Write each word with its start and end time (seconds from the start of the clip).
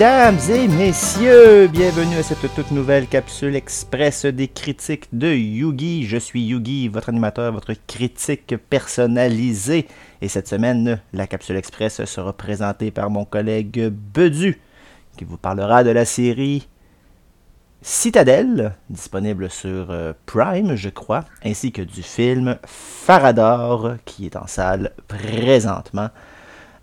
Mesdames 0.00 0.38
et 0.48 0.66
messieurs, 0.66 1.68
bienvenue 1.68 2.16
à 2.16 2.22
cette 2.22 2.54
toute 2.54 2.70
nouvelle 2.70 3.06
capsule 3.06 3.54
express 3.54 4.24
des 4.24 4.48
critiques 4.48 5.08
de 5.12 5.28
Yugi. 5.28 6.06
Je 6.06 6.16
suis 6.16 6.40
Yugi, 6.40 6.88
votre 6.88 7.10
animateur, 7.10 7.52
votre 7.52 7.74
critique 7.86 8.54
personnalisé. 8.70 9.86
Et 10.22 10.28
cette 10.28 10.48
semaine, 10.48 11.02
la 11.12 11.26
capsule 11.26 11.56
express 11.56 12.02
sera 12.06 12.32
présentée 12.32 12.90
par 12.90 13.10
mon 13.10 13.26
collègue 13.26 13.92
Bedu, 13.92 14.58
qui 15.18 15.24
vous 15.26 15.36
parlera 15.36 15.84
de 15.84 15.90
la 15.90 16.06
série 16.06 16.66
Citadel, 17.82 18.72
disponible 18.88 19.50
sur 19.50 19.90
euh, 19.90 20.14
Prime, 20.24 20.76
je 20.76 20.88
crois, 20.88 21.26
ainsi 21.44 21.72
que 21.72 21.82
du 21.82 22.02
film 22.02 22.56
Farador, 22.64 23.96
qui 24.06 24.24
est 24.24 24.36
en 24.36 24.46
salle 24.46 24.92
présentement. 25.08 26.08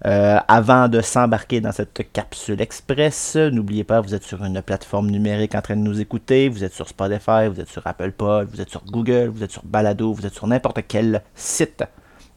Euh, 0.06 0.38
avant 0.48 0.88
de 0.90 1.02
s'embarquer 1.02 1.60
dans 1.60 1.72
cette 1.72 2.12
capsule 2.14 2.62
express, 2.62 3.36
n'oubliez 3.36 3.84
pas, 3.84 4.00
vous 4.00 4.14
êtes 4.14 4.24
sur 4.24 4.44
une 4.44 4.62
plateforme 4.62 5.10
numérique 5.10 5.56
en 5.56 5.62
train 5.62 5.76
de 5.76 5.82
nous 5.82 6.00
écouter, 6.00 6.50
vous 6.50 6.64
êtes 6.64 6.74
sur 6.74 6.88
Spotify, 6.88 7.48
vous 7.52 7.60
êtes 7.60 7.70
sur 7.70 7.86
Apple 7.88 8.12
Pod, 8.12 8.48
vous 8.52 8.62
êtes 8.62 8.70
sur 8.70 8.86
Google, 8.86 9.30
vous 9.30 9.44
êtes 9.44 9.52
sur 9.52 9.66
Balado, 9.66 10.14
vous 10.14 10.28
êtes 10.28 10.36
sur 10.36 10.46
n'importe 10.46 10.82
quel 10.88 11.24
site 11.34 11.84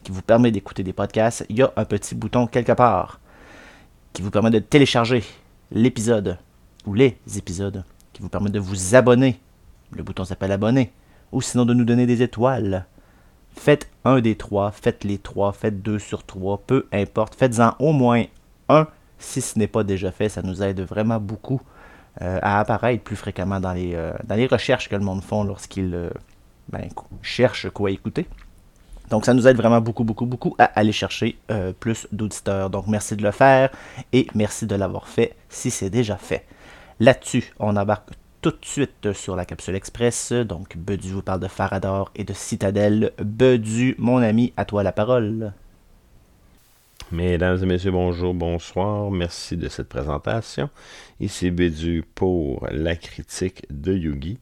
qui 0.02 0.10
vous 0.10 0.22
permet 0.22 0.50
d'écouter 0.50 0.82
des 0.82 0.94
podcasts. 0.94 1.44
Il 1.50 1.58
y 1.58 1.62
a 1.62 1.70
un 1.76 1.84
petit 1.84 2.14
bouton 2.14 2.46
quelque 2.46 2.72
part 2.72 3.20
qui 4.14 4.22
vous 4.22 4.30
permet 4.30 4.50
de 4.50 4.58
télécharger 4.58 5.22
l'épisode 5.70 6.38
ou 6.86 6.94
les 6.94 7.18
épisodes 7.36 7.84
qui 8.14 8.22
vous 8.22 8.30
permet 8.30 8.50
de 8.50 8.58
vous 8.58 8.94
abonner. 8.94 9.38
Le 9.92 10.02
bouton 10.02 10.24
s'appelle 10.24 10.52
abonner. 10.52 10.92
Ou 11.32 11.42
sinon 11.42 11.64
de 11.64 11.74
nous 11.74 11.84
donner 11.84 12.06
des 12.06 12.22
étoiles. 12.22 12.86
Faites 13.54 13.88
un 14.04 14.20
des 14.20 14.36
trois, 14.36 14.70
faites 14.70 15.04
les 15.04 15.18
trois, 15.18 15.52
faites 15.52 15.82
deux 15.82 15.98
sur 15.98 16.24
trois, 16.24 16.58
peu 16.58 16.86
importe. 16.92 17.34
Faites-en 17.34 17.74
au 17.78 17.92
moins 17.92 18.24
un 18.68 18.86
si 19.18 19.40
ce 19.40 19.58
n'est 19.58 19.66
pas 19.66 19.84
déjà 19.84 20.10
fait. 20.10 20.28
Ça 20.28 20.42
nous 20.42 20.62
aide 20.62 20.80
vraiment 20.80 21.20
beaucoup 21.20 21.60
euh, 22.22 22.38
à 22.42 22.60
apparaître 22.60 23.02
plus 23.04 23.16
fréquemment 23.16 23.60
dans 23.60 23.72
les, 23.72 23.94
euh, 23.94 24.12
recherches 24.50 24.88
que 24.88 24.96
le 24.96 25.02
monde 25.02 25.22
font 25.22 25.44
lorsqu'ils 25.44 25.94
euh, 25.94 26.10
ben, 26.68 26.88
cherchent 27.22 27.70
quoi 27.70 27.90
écouter. 27.90 28.26
Donc 29.10 29.26
ça 29.26 29.34
nous 29.34 29.46
aide 29.46 29.56
vraiment 29.56 29.80
beaucoup, 29.80 30.04
beaucoup, 30.04 30.26
beaucoup 30.26 30.54
à 30.58 30.64
aller 30.64 30.92
chercher 30.92 31.36
plus 31.80 32.06
d'auditeurs. 32.12 32.70
Donc 32.70 32.86
merci 32.86 33.16
de 33.16 33.24
le 33.24 33.32
faire 33.32 33.70
et 34.12 34.28
merci 34.36 34.66
de 34.66 34.76
l'avoir 34.76 35.08
fait 35.08 35.34
si 35.48 35.72
c'est 35.72 35.90
déjà 35.90 36.16
fait. 36.16 36.46
Là-dessus, 37.00 37.52
on 37.58 37.74
embarque 37.76 38.08
tout 38.40 38.50
de 38.50 38.64
suite 38.64 39.12
sur 39.12 39.36
la 39.36 39.44
capsule 39.44 39.74
express. 39.74 40.32
Donc, 40.32 40.76
Bedu 40.76 41.10
vous 41.10 41.22
parle 41.22 41.40
de 41.40 41.48
Farador 41.48 42.10
et 42.14 42.24
de 42.24 42.32
Citadel. 42.32 43.12
Bedu, 43.18 43.94
mon 43.98 44.18
ami, 44.18 44.52
à 44.56 44.64
toi 44.64 44.82
la 44.82 44.92
parole. 44.92 45.52
Mesdames 47.12 47.62
et 47.62 47.66
messieurs, 47.66 47.90
bonjour, 47.90 48.34
bonsoir. 48.34 49.10
Merci 49.10 49.56
de 49.56 49.68
cette 49.68 49.88
présentation. 49.88 50.70
Ici 51.18 51.50
Bedu 51.50 52.04
pour 52.14 52.66
la 52.70 52.96
critique 52.96 53.66
de 53.68 53.92
Yugi. 53.92 54.38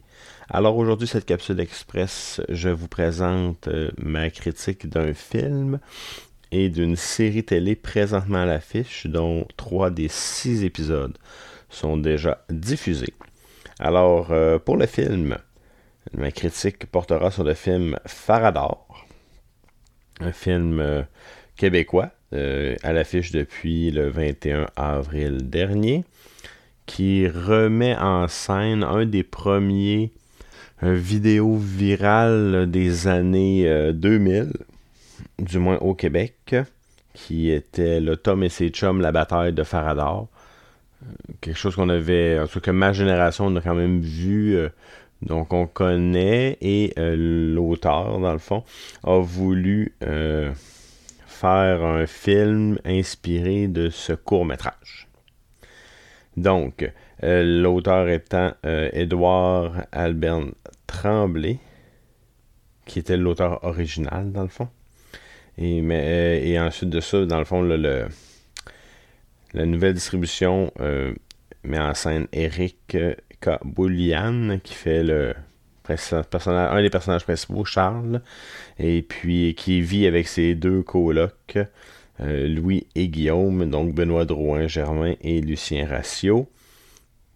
Alors 0.51 0.77
aujourd'hui, 0.77 1.09
cette 1.09 1.25
capsule 1.25 1.61
express, 1.61 2.41
je 2.49 2.69
vous 2.69 2.89
présente 2.89 3.69
euh, 3.69 3.91
ma 3.99 4.31
critique 4.31 4.89
d'un 4.89 5.13
film 5.13 5.79
et 6.53 6.69
d'une 6.69 6.97
série 6.97 7.45
télé 7.45 7.75
présentement 7.75 8.39
à 8.39 8.47
l'affiche, 8.47 9.07
dont 9.07 9.47
trois 9.57 9.91
des 9.91 10.09
six 10.09 10.65
épisodes 10.65 11.17
sont 11.69 11.97
déjà 11.97 12.45
diffusés. 12.49 13.15
Alors, 13.81 14.33
euh, 14.33 14.59
pour 14.59 14.77
le 14.77 14.87
film, 14.87 15.39
ma 16.13 16.33
critique 16.33 16.87
portera 16.87 17.31
sur 17.31 17.45
le 17.45 17.55
film 17.55 17.97
Farador, 18.07 19.07
un 20.19 20.33
film 20.33 20.81
euh, 20.81 21.03
québécois 21.57 22.11
euh, 22.33 22.75
à 22.83 22.93
l'affiche 22.93 23.31
depuis 23.31 23.93
le 23.93 24.09
21 24.09 24.67
avril 24.75 25.49
dernier, 25.49 26.05
qui 26.87 27.29
remet 27.29 27.95
en 27.97 28.27
scène 28.27 28.83
un 28.83 29.07
des 29.07 29.23
premiers 29.23 30.13
vidéos 30.83 31.57
virales 31.57 32.69
des 32.69 33.07
années 33.07 33.93
2000, 33.93 34.53
du 35.39 35.59
moins 35.59 35.77
au 35.79 35.95
Québec, 35.95 36.57
qui 37.15 37.51
était 37.51 38.01
le 38.01 38.17
Tom 38.17 38.43
et 38.43 38.49
ses 38.49 38.71
chums, 38.71 39.01
la 39.01 39.13
bataille 39.13 39.53
de 39.53 39.63
Farador 39.63 40.29
quelque 41.41 41.57
chose 41.57 41.77
qu'on 41.77 41.89
avait, 41.89 42.39
en 42.39 42.47
tout 42.47 42.61
cas 42.61 42.73
ma 42.73 42.93
génération, 42.93 43.47
on 43.47 43.57
a 43.57 43.61
quand 43.61 43.75
même 43.75 44.01
vu, 44.01 44.57
euh, 44.57 44.69
donc 45.23 45.53
on 45.53 45.67
connaît, 45.67 46.59
et 46.61 46.93
euh, 46.99 47.55
l'auteur, 47.55 48.19
dans 48.19 48.33
le 48.33 48.39
fond, 48.39 48.65
a 49.05 49.19
voulu 49.19 49.95
euh, 50.03 50.53
faire 51.27 51.85
un 51.85 52.07
film 52.07 52.79
inspiré 52.85 53.69
de 53.69 53.91
ce 53.91 54.13
court 54.13 54.45
métrage. 54.45 55.09
Donc, 56.37 56.89
l'auteur 57.21 58.09
étant 58.09 58.53
Édouard 58.63 59.73
Albert 59.91 60.43
Tremblay, 60.87 61.59
qui 62.87 63.01
était 63.01 63.17
l'auteur 63.17 63.65
original, 63.65 64.31
dans 64.31 64.43
le 64.43 64.49
fond. 64.49 64.69
Et, 65.57 65.83
mais, 65.83 66.49
et 66.49 66.61
ensuite 66.61 66.91
de 66.91 67.01
ça, 67.01 67.27
dans 67.27 67.41
le 67.41 67.45
fond, 67.45 67.61
le 67.61 68.07
la 69.55 69.67
nouvelle 69.67 69.95
distribution 69.95 70.73
euh, 70.81 71.15
met 71.65 71.79
en 71.79 71.95
scène 71.95 72.27
Eric 72.33 72.97
Kaboulian 73.41 74.59
qui 74.63 74.75
fait 74.75 75.03
un 76.47 76.83
des 76.83 76.91
personnages 76.91 77.25
principaux, 77.25 77.65
Charles, 77.65 78.21
et 78.79 79.03
puis 79.03 79.55
qui 79.55 79.81
vit 79.81 80.07
avec 80.07 80.29
ses 80.29 80.55
deux 80.55 80.83
colocs, 80.83 81.59
euh, 82.21 82.49
Louis 82.49 82.87
et 82.95 83.09
Guillaume, 83.09 83.69
donc 83.71 83.95
Benoît 83.95 84.25
Drouin, 84.25 84.67
Germain 84.67 85.15
et 85.21 85.41
Lucien 85.41 85.87
Ratio. 85.87 86.49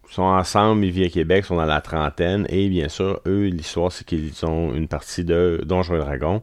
Ils 0.08 0.14
sont 0.14 0.22
ensemble, 0.22 0.84
ils 0.84 0.90
vivent 0.90 1.06
à 1.06 1.10
Québec, 1.10 1.44
sont 1.46 1.56
dans 1.56 1.64
la 1.64 1.80
trentaine, 1.80 2.46
et 2.50 2.68
bien 2.68 2.88
sûr, 2.88 3.20
eux, 3.26 3.46
l'histoire, 3.46 3.90
c'est 3.90 4.04
qu'ils 4.04 4.44
ont 4.44 4.74
une 4.74 4.88
partie 4.88 5.24
de 5.24 5.62
Donjons 5.64 5.96
et 5.96 6.00
Dragons 6.00 6.42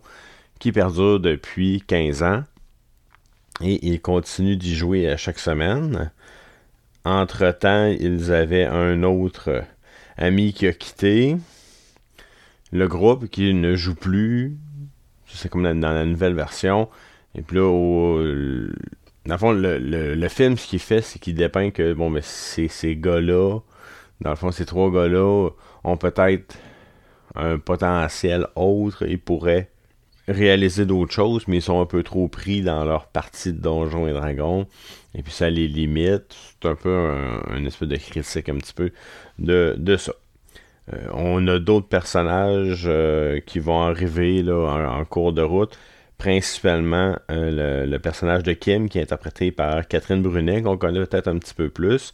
qui 0.59 0.72
perdure 0.72 1.19
depuis 1.19 1.84
15 1.85 2.24
ans. 2.24 2.44
Et 3.62 3.86
ils 3.88 4.02
continuent 4.02 4.58
d'y 4.58 4.75
jouer 4.75 5.09
à 5.09 5.18
chaque 5.18 5.40
semaine. 5.40 6.12
Entre-temps, 7.06 7.88
ils 8.00 8.31
avaient 8.31 8.66
un 8.66 9.03
autre 9.03 9.64
ami 10.18 10.53
qui 10.53 10.68
a 10.68 10.74
quitté 10.74 11.38
le 12.72 12.88
groupe, 12.88 13.28
qui 13.30 13.53
ne 13.53 13.75
joue 13.75 13.96
plus. 13.96 14.58
C'est 15.28 15.50
comme 15.50 15.64
dans 15.64 15.94
la 15.94 16.06
nouvelle 16.06 16.34
version. 16.34 16.90
Et 17.36 17.42
puis 17.42 17.58
là, 17.58 17.66
au, 17.66 18.20
dans 19.25 19.36
le 19.36 19.38
fond, 19.38 19.52
le, 19.52 20.28
film, 20.28 20.58
ce 20.58 20.68
qu'il 20.68 20.80
fait, 20.80 21.02
c'est 21.02 21.20
qu'il 21.20 21.36
dépeint 21.36 21.70
que 21.72 21.94
bon, 21.94 22.09
mais 22.09 22.22
ces, 22.24 22.68
ces 22.68 22.96
gars-là, 22.96 23.59
dans 24.22 24.30
le 24.31 24.36
fond, 24.36 24.52
ces 24.52 24.66
trois 24.66 24.91
gars-là 24.91 25.50
ont 25.84 25.97
peut-être 25.97 26.58
un 27.36 27.59
potentiel 27.59 28.47
autre 28.56 29.08
et 29.08 29.18
pourraient 29.18 29.70
réaliser 30.29 30.85
d'autres 30.85 31.13
choses, 31.13 31.47
mais 31.47 31.57
ils 31.57 31.62
sont 31.62 31.81
un 31.81 31.85
peu 31.85 32.03
trop 32.03 32.28
pris 32.28 32.62
dans 32.62 32.84
leur 32.85 33.07
partie 33.07 33.51
de 33.51 33.59
Donjons 33.59 34.07
et 34.07 34.13
Dragons. 34.13 34.67
Et 35.16 35.23
puis 35.23 35.34
ça 35.34 35.50
les 35.50 35.67
limite. 35.67 36.35
C'est 36.62 36.69
un 36.69 36.75
peu 36.75 37.12
un, 37.50 37.66
espèce 37.66 37.88
de 37.88 37.95
critique 37.95 38.50
un 38.50 38.57
petit 38.57 38.73
peu 38.73 38.91
de, 39.40 39.75
de 39.78 39.97
ça. 39.97 40.13
Euh, 40.94 41.07
on 41.13 41.47
a 41.47 41.59
d'autres 41.59 41.88
personnages 41.88 42.85
euh, 42.88 43.40
qui 43.45 43.59
vont 43.59 43.81
arriver 43.81 44.41
là, 44.44 44.90
en, 44.91 45.06
cours 45.06 45.34
de 45.34 45.41
route. 45.41 45.78
Principalement 46.17 47.16
euh, 47.32 47.85
le, 47.85 47.99
personnage 47.99 48.43
de 48.43 48.52
Kim 48.53 48.90
qui 48.90 48.99
est 48.99 49.03
interprété 49.03 49.52
par 49.52 49.87
Catherine 49.87 50.22
Brunet, 50.22 50.61
qu'on 50.61 50.78
connaît 50.78 51.05
peut-être 51.05 51.29
un 51.29 51.37
petit 51.37 51.53
peu 51.53 51.70
plus, 51.70 52.14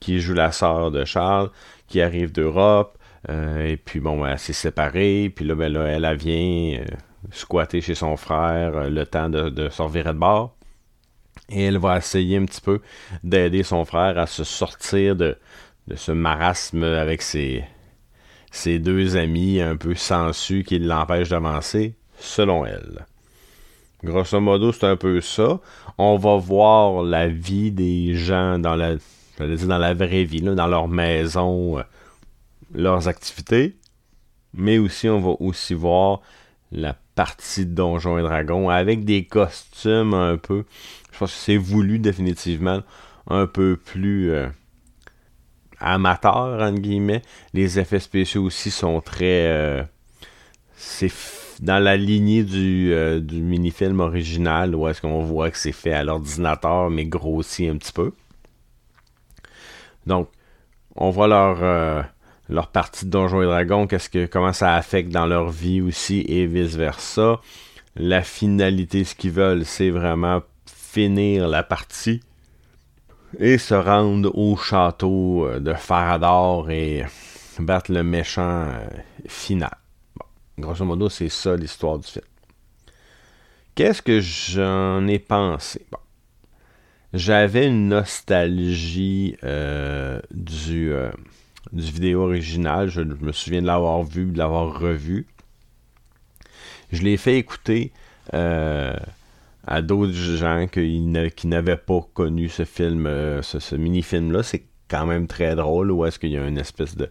qui 0.00 0.20
joue 0.20 0.34
la 0.34 0.50
sœur 0.52 0.90
de 0.90 1.04
Charles, 1.04 1.50
qui 1.86 2.00
arrive 2.00 2.32
d'Europe. 2.32 2.98
et 3.28 3.76
puis 3.76 4.00
bon, 4.00 4.26
elle 4.26 4.38
s'est 4.38 4.52
séparée. 4.52 5.32
Puis 5.34 5.44
là, 5.44 5.54
ben, 5.54 5.72
là 5.72 5.86
elle, 5.86 6.04
elle 6.04 6.16
vient 6.16 6.84
squatter 7.30 7.80
chez 7.80 7.94
son 7.94 8.16
frère 8.16 8.76
euh, 8.76 8.88
le 8.88 9.06
temps 9.06 9.28
de, 9.28 9.48
de 9.48 9.68
se 9.68 9.82
de 9.82 10.12
bord. 10.12 10.56
Et 11.50 11.64
elle 11.64 11.78
va 11.78 11.98
essayer 11.98 12.36
un 12.36 12.44
petit 12.44 12.60
peu 12.60 12.80
d'aider 13.22 13.62
son 13.62 13.84
frère 13.84 14.18
à 14.18 14.26
se 14.26 14.44
sortir 14.44 15.16
de, 15.16 15.36
ce 15.94 16.12
marasme 16.12 16.82
avec 16.82 17.20
ses, 17.20 17.64
ses 18.50 18.78
deux 18.78 19.16
amis 19.16 19.60
un 19.60 19.76
peu 19.76 19.94
sensus 19.94 20.64
qui 20.64 20.78
l'empêchent 20.78 21.28
d'avancer, 21.28 21.94
selon 22.18 22.64
elle. 22.64 23.06
Grosso 24.02 24.40
modo, 24.40 24.72
c'est 24.72 24.86
un 24.86 24.96
peu 24.96 25.20
ça. 25.20 25.60
On 25.96 26.16
va 26.16 26.36
voir 26.36 27.02
la 27.02 27.28
vie 27.28 27.70
des 27.70 28.14
gens 28.14 28.58
dans 28.58 28.74
la, 28.74 28.96
dire 28.96 29.66
dans 29.66 29.78
la 29.78 29.94
vraie 29.94 30.24
vie, 30.24 30.42
dans 30.42 30.66
leur 30.66 30.88
maison, 30.88 31.78
euh, 31.78 31.82
leurs 32.74 33.08
activités. 33.08 33.76
Mais 34.52 34.78
aussi, 34.78 35.08
on 35.08 35.20
va 35.20 35.34
aussi 35.40 35.74
voir 35.74 36.20
la 36.70 36.96
partie 37.14 37.66
de 37.66 37.74
Donjons 37.74 38.18
et 38.18 38.22
Dragons 38.22 38.68
avec 38.68 39.04
des 39.04 39.24
costumes 39.24 40.14
un 40.14 40.36
peu. 40.36 40.64
Je 41.12 41.18
pense 41.18 41.32
que 41.32 41.38
c'est 41.38 41.56
voulu 41.56 41.98
définitivement 41.98 42.80
un 43.28 43.46
peu 43.46 43.76
plus 43.76 44.30
euh, 44.30 44.48
amateur 45.80 46.60
entre 46.60 46.80
guillemets. 46.80 47.22
Les 47.52 47.78
effets 47.78 48.00
spéciaux 48.00 48.44
aussi 48.44 48.70
sont 48.70 49.00
très. 49.00 49.46
Euh, 49.46 49.82
c'est 50.76 51.12
dans 51.60 51.82
la 51.82 51.96
lignée 51.96 52.42
du, 52.42 52.92
euh, 52.92 53.20
du 53.20 53.40
mini-film 53.40 54.00
original, 54.00 54.74
où 54.74 54.88
est-ce 54.88 55.00
qu'on 55.00 55.22
voit 55.22 55.50
que 55.50 55.58
c'est 55.58 55.72
fait 55.72 55.92
à 55.92 56.02
l'ordinateur, 56.02 56.90
mais 56.90 57.06
grossi 57.06 57.68
un 57.68 57.76
petit 57.76 57.92
peu. 57.92 58.12
Donc, 60.06 60.28
on 60.96 61.10
voit 61.10 61.28
leur, 61.28 61.58
euh, 61.62 62.02
leur 62.48 62.68
partie 62.68 63.06
de 63.06 63.10
Donjons 63.10 63.42
et 63.42 63.46
Dragons, 63.46 63.86
qu'est-ce 63.86 64.10
que, 64.10 64.26
comment 64.26 64.52
ça 64.52 64.74
affecte 64.74 65.10
dans 65.10 65.26
leur 65.26 65.50
vie 65.50 65.80
aussi, 65.80 66.24
et 66.28 66.46
vice-versa. 66.46 67.40
La 67.96 68.22
finalité, 68.22 69.04
ce 69.04 69.14
qu'ils 69.14 69.30
veulent, 69.30 69.64
c'est 69.64 69.90
vraiment 69.90 70.42
finir 70.66 71.48
la 71.48 71.62
partie 71.62 72.20
et 73.38 73.58
se 73.58 73.74
rendre 73.74 74.36
au 74.36 74.56
château 74.56 75.46
euh, 75.46 75.58
de 75.58 75.74
Farador 75.74 76.70
et 76.70 77.04
battre 77.58 77.92
le 77.92 78.02
méchant 78.02 78.68
final. 79.26 79.76
Grosso 80.58 80.84
modo, 80.84 81.08
c'est 81.08 81.28
ça 81.28 81.56
l'histoire 81.56 81.98
du 81.98 82.06
film. 82.06 82.24
Qu'est-ce 83.74 84.02
que 84.02 84.20
j'en 84.20 85.06
ai 85.08 85.18
pensé? 85.18 85.84
Bon. 85.90 85.98
J'avais 87.12 87.66
une 87.66 87.88
nostalgie 87.88 89.36
euh, 89.42 90.20
du, 90.32 90.92
euh, 90.92 91.10
du 91.72 91.84
vidéo 91.84 92.22
original. 92.22 92.88
Je, 92.88 93.00
me 93.00 93.32
souviens 93.32 93.62
de 93.62 93.66
l'avoir 93.66 94.02
vu, 94.02 94.26
de 94.26 94.38
l'avoir 94.38 94.78
revu. 94.78 95.26
Je 96.92 97.02
l'ai 97.02 97.16
fait 97.16 97.38
écouter 97.38 97.92
euh, 98.34 98.94
à 99.66 99.82
d'autres 99.82 100.12
gens 100.12 100.66
qui 100.68 101.46
n'avaient 101.46 101.76
pas 101.76 102.00
connu 102.14 102.48
ce 102.48 102.64
film, 102.64 103.06
ce, 103.42 103.58
ce 103.58 103.74
mini-film-là. 103.74 104.42
C'est 104.42 104.64
quand 104.88 105.06
même 105.06 105.26
très 105.26 105.56
drôle. 105.56 105.90
Où 105.90 106.04
est-ce 106.04 106.18
qu'il 106.18 106.30
y 106.30 106.36
a 106.36 106.46
une 106.46 106.58
espèce 106.58 106.96
de, 106.96 107.10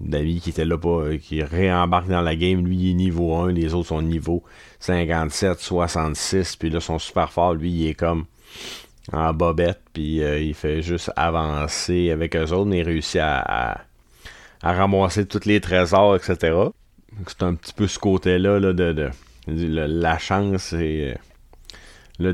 David 0.00 0.40
qui 0.40 0.50
était 0.50 0.64
là 0.64 0.78
pas, 0.78 0.88
euh, 0.88 1.18
qui 1.18 1.42
réembarque 1.42 2.08
dans 2.08 2.22
la 2.22 2.34
game, 2.34 2.64
lui 2.64 2.76
il 2.76 2.90
est 2.90 2.94
niveau 2.94 3.34
1, 3.34 3.52
les 3.52 3.74
autres 3.74 3.88
sont 3.88 4.02
niveau 4.02 4.42
57, 4.80 5.60
66, 5.60 6.56
puis 6.56 6.70
là 6.70 6.80
sont 6.80 6.98
super 6.98 7.32
forts, 7.32 7.54
lui 7.54 7.70
il 7.70 7.86
est 7.88 7.94
comme 7.94 8.24
en 9.12 9.32
bobette, 9.32 9.80
puis 9.92 10.22
euh, 10.22 10.38
il 10.38 10.54
fait 10.54 10.82
juste 10.82 11.10
avancer 11.16 12.10
avec 12.10 12.36
eux 12.36 12.52
autres, 12.52 12.66
mais 12.66 12.78
il 12.78 12.84
réussit 12.84 13.20
à, 13.22 13.84
ramasser 14.62 15.26
tous 15.26 15.46
les 15.46 15.60
trésors, 15.60 16.16
etc. 16.16 16.56
C'est 17.26 17.42
un 17.42 17.54
petit 17.54 17.72
peu 17.72 17.86
ce 17.86 17.98
côté-là 17.98 18.60
là, 18.60 18.72
de, 18.72 19.10
la 19.46 20.18
chance 20.18 20.72
et 20.74 21.14
euh, 22.20 22.32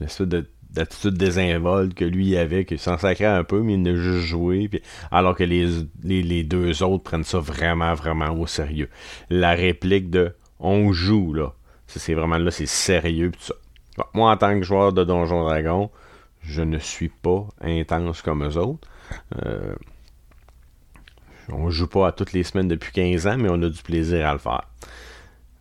l'espèce 0.00 0.28
de 0.28 0.46
d'attitude 0.74 1.14
désinvolte 1.14 1.94
que 1.94 2.04
lui 2.04 2.36
avait, 2.36 2.64
qu'il 2.64 2.78
s'en 2.78 2.98
sacrait 2.98 3.24
un 3.26 3.44
peu, 3.44 3.62
mais 3.62 3.74
il 3.74 3.82
ne 3.82 3.94
juste 3.94 4.26
joué. 4.26 4.68
Alors 5.10 5.36
que 5.36 5.44
les, 5.44 6.44
deux 6.44 6.82
autres 6.82 7.04
prennent 7.04 7.24
ça 7.24 7.38
vraiment, 7.38 7.94
vraiment 7.94 8.30
au 8.30 8.46
sérieux. 8.46 8.88
La 9.30 9.52
réplique 9.52 10.10
de 10.10 10.34
on 10.58 10.92
joue, 10.92 11.32
là. 11.32 11.54
C'est 11.86 12.14
vraiment 12.14 12.38
là, 12.38 12.50
c'est 12.50 12.66
sérieux. 12.66 13.30
Ça. 13.38 13.54
moi, 14.14 14.32
en 14.32 14.36
tant 14.36 14.58
que 14.58 14.64
joueur 14.64 14.92
de 14.92 15.04
Donjon 15.04 15.44
Dragon, 15.44 15.90
je 16.46 16.62
ne 16.62 16.78
suis 16.78 17.08
pas 17.08 17.46
intense 17.60 18.22
comme 18.22 18.44
eux 18.44 18.56
autres. 18.56 18.88
Euh, 19.44 19.74
on 21.48 21.70
joue 21.70 21.86
pas 21.86 22.08
à 22.08 22.12
toutes 22.12 22.32
les 22.32 22.42
semaines 22.42 22.68
depuis 22.68 22.92
15 22.92 23.26
ans, 23.26 23.36
mais 23.36 23.48
on 23.50 23.62
a 23.62 23.68
du 23.68 23.82
plaisir 23.82 24.28
à 24.28 24.32
le 24.32 24.38
faire. 24.38 24.68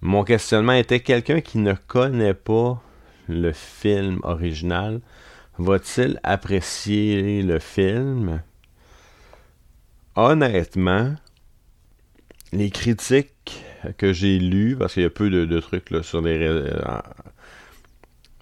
Mon 0.02 0.24
questionnement 0.24 0.74
était 0.74 1.00
quelqu'un 1.00 1.42
qui 1.42 1.58
ne 1.58 1.74
connaît 1.74 2.34
pas 2.34 2.82
le 3.30 3.54
film 3.54 4.20
original, 4.24 5.02
va-t-il 5.58 6.20
apprécier 6.24 7.42
le 7.42 7.60
film? 7.60 8.42
Honnêtement, 10.16 11.16
les 12.52 12.70
critiques 12.70 13.64
que 13.98 14.14
j'ai 14.14 14.40
lues, 14.40 14.76
parce 14.78 14.94
qu'il 14.94 15.04
y 15.04 15.06
a 15.06 15.10
peu 15.10 15.30
de, 15.30 15.60
trucs 15.60 15.90
sur, 16.02 16.22
les, 16.22 16.38
euh, 16.40 16.70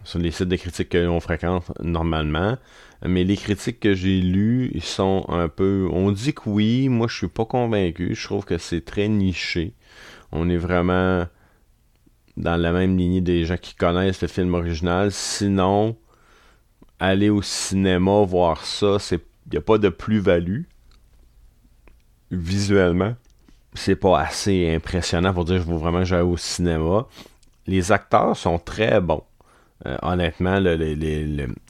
sur 0.03 0.19
les 0.19 0.31
sites 0.31 0.47
de 0.47 0.55
critiques 0.55 0.89
que 0.89 0.97
l'on 0.97 1.19
fréquente 1.19 1.71
normalement, 1.81 2.57
mais 3.05 3.23
les 3.23 3.37
critiques 3.37 3.79
que 3.79 3.93
j'ai 3.93 4.21
lues, 4.21 4.71
ils 4.73 4.83
sont 4.83 5.25
un 5.27 5.47
peu... 5.47 5.87
On 5.91 6.11
dit 6.11 6.33
que 6.33 6.43
oui, 6.45 6.89
moi 6.89 7.07
je 7.07 7.17
suis 7.17 7.27
pas 7.27 7.45
convaincu, 7.45 8.15
je 8.15 8.23
trouve 8.23 8.45
que 8.45 8.57
c'est 8.57 8.85
très 8.85 9.07
niché. 9.07 9.73
On 10.31 10.49
est 10.49 10.57
vraiment 10.57 11.25
dans 12.37 12.55
la 12.55 12.71
même 12.71 12.97
lignée 12.97 13.21
des 13.21 13.45
gens 13.45 13.57
qui 13.57 13.75
connaissent 13.75 14.21
le 14.21 14.27
film 14.27 14.53
original. 14.53 15.11
Sinon, 15.11 15.97
aller 16.99 17.29
au 17.29 17.41
cinéma 17.41 18.23
voir 18.23 18.65
ça, 18.65 18.99
c'est 18.99 19.21
il 19.47 19.55
n'y 19.55 19.57
a 19.57 19.61
pas 19.61 19.77
de 19.77 19.89
plus-value 19.89 20.61
visuellement. 22.31 23.15
C'est 23.73 23.95
pas 23.95 24.19
assez 24.19 24.73
impressionnant 24.73 25.33
pour 25.33 25.45
dire 25.45 25.57
je 25.57 25.63
veux 25.63 25.77
vraiment 25.77 26.03
jouer 26.03 26.21
au 26.21 26.37
cinéma. 26.37 27.07
Les 27.67 27.91
acteurs 27.91 28.37
sont 28.37 28.59
très 28.59 29.01
bons. 29.01 29.23
Euh, 29.87 29.97
honnêtement, 30.03 30.57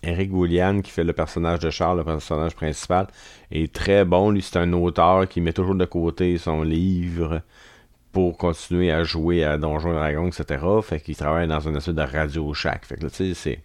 Eric 0.03 0.33
William 0.33 0.81
qui 0.81 0.91
fait 0.91 1.03
le 1.03 1.13
personnage 1.13 1.59
de 1.59 1.69
Charles, 1.69 1.99
le 1.99 2.03
personnage 2.03 2.55
principal, 2.55 3.07
est 3.51 3.73
très 3.73 4.03
bon. 4.03 4.31
Lui, 4.31 4.41
c'est 4.41 4.57
un 4.57 4.73
auteur 4.73 5.27
qui 5.27 5.39
met 5.39 5.53
toujours 5.53 5.75
de 5.75 5.85
côté 5.85 6.37
son 6.37 6.63
livre 6.63 7.41
pour 8.11 8.37
continuer 8.37 8.91
à 8.91 9.03
jouer 9.03 9.43
à 9.43 9.57
Donjons 9.57 9.91
et 9.91 9.95
Dragons, 9.95 10.27
etc. 10.27 10.65
Fait 10.83 10.99
qu'il 10.99 11.15
travaille 11.15 11.47
dans 11.47 11.61
une 11.61 11.77
espèce 11.77 11.95
de 11.95 12.01
radio 12.01 12.53
shack. 12.53 12.85
Fait 12.85 12.97
que 12.97 13.07
tu 13.07 13.15
sais, 13.15 13.33
c'est. 13.33 13.59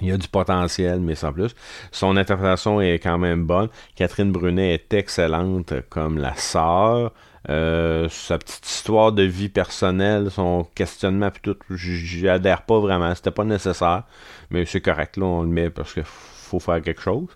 Il 0.00 0.08
y 0.08 0.12
a 0.12 0.16
du 0.16 0.28
potentiel, 0.28 1.00
mais 1.00 1.14
sans 1.14 1.32
plus. 1.32 1.54
Son 1.90 2.16
interprétation 2.16 2.80
est 2.80 3.00
quand 3.00 3.18
même 3.18 3.44
bonne. 3.44 3.68
Catherine 3.96 4.32
Brunet 4.32 4.74
est 4.74 4.94
excellente 4.94 5.74
comme 5.90 6.16
la 6.16 6.34
sœur. 6.36 7.12
Euh, 7.48 8.08
sa 8.10 8.36
petite 8.36 8.66
histoire 8.66 9.12
de 9.12 9.22
vie 9.22 9.48
personnelle, 9.48 10.30
son 10.30 10.64
questionnement, 10.74 11.30
puis 11.30 11.40
tout, 11.42 11.56
j'y 11.70 12.28
adhère 12.28 12.62
pas 12.62 12.78
vraiment. 12.78 13.14
C'était 13.14 13.30
pas 13.30 13.44
nécessaire. 13.44 14.04
Mais 14.50 14.66
c'est 14.66 14.80
correct, 14.80 15.16
là, 15.16 15.24
on 15.24 15.42
le 15.42 15.48
met 15.48 15.70
parce 15.70 15.94
qu'il 15.94 16.02
faut 16.04 16.60
faire 16.60 16.82
quelque 16.82 17.00
chose. 17.00 17.28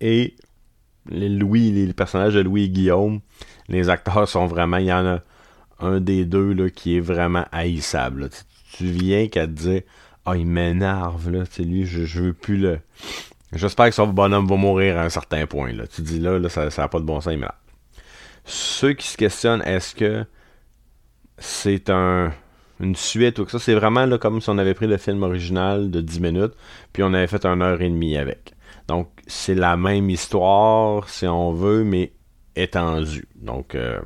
Et 0.00 0.34
Louis, 1.10 1.70
les, 1.70 1.92
personnages 1.92 2.34
de 2.34 2.40
Louis 2.40 2.64
et 2.64 2.68
Guillaume, 2.70 3.20
les 3.68 3.90
acteurs 3.90 4.28
sont 4.28 4.46
vraiment. 4.46 4.78
Il 4.78 4.86
y 4.86 4.92
en 4.92 5.06
a 5.06 5.20
un 5.80 6.00
des 6.00 6.24
deux 6.24 6.52
là, 6.54 6.70
qui 6.70 6.96
est 6.96 7.00
vraiment 7.00 7.44
haïssable. 7.52 8.30
Tu, 8.72 8.86
viens 8.86 9.28
qu'à 9.28 9.46
te 9.46 9.52
dire 9.52 9.82
Ah, 10.24 10.36
il 10.36 10.46
m'énerve, 10.46 11.30
là. 11.30 11.44
Tu 11.46 11.64
lui, 11.64 11.84
je, 11.84 12.20
veux 12.20 12.32
plus 12.32 12.56
le. 12.56 12.78
J'espère 13.52 13.86
que 13.86 13.94
son 13.94 14.06
bonhomme 14.06 14.46
va 14.46 14.56
mourir 14.56 14.98
à 14.98 15.02
un 15.02 15.10
certain 15.10 15.46
point. 15.46 15.72
Là. 15.72 15.86
Tu 15.86 16.00
dis 16.02 16.18
là, 16.18 16.38
là 16.38 16.48
ça 16.48 16.66
n'a 16.66 16.88
pas 16.88 16.98
de 16.98 17.04
bon 17.04 17.20
sens, 17.20 17.32
il 17.32 17.38
m'énerve. 17.38 17.54
Ceux 18.44 18.92
qui 18.92 19.08
se 19.08 19.16
questionnent, 19.16 19.62
est-ce 19.62 19.94
que 19.94 20.24
c'est 21.38 21.90
un, 21.90 22.32
une 22.80 22.96
suite 22.96 23.38
ou 23.38 23.44
que 23.44 23.50
ça, 23.50 23.58
c'est 23.58 23.74
vraiment 23.74 24.06
là, 24.06 24.18
comme 24.18 24.40
si 24.40 24.50
on 24.50 24.58
avait 24.58 24.74
pris 24.74 24.86
le 24.86 24.96
film 24.96 25.22
original 25.22 25.90
de 25.90 26.00
10 26.00 26.20
minutes, 26.20 26.52
puis 26.92 27.02
on 27.02 27.12
avait 27.14 27.26
fait 27.26 27.44
une 27.46 27.62
heure 27.62 27.80
et 27.80 27.88
demie 27.88 28.16
avec. 28.16 28.54
Donc, 28.88 29.08
c'est 29.26 29.54
la 29.54 29.76
même 29.76 30.10
histoire, 30.10 31.08
si 31.08 31.26
on 31.26 31.52
veut, 31.52 31.84
mais 31.84 32.12
étendue. 32.56 33.26
Donc, 33.36 33.74
euh, 33.74 34.00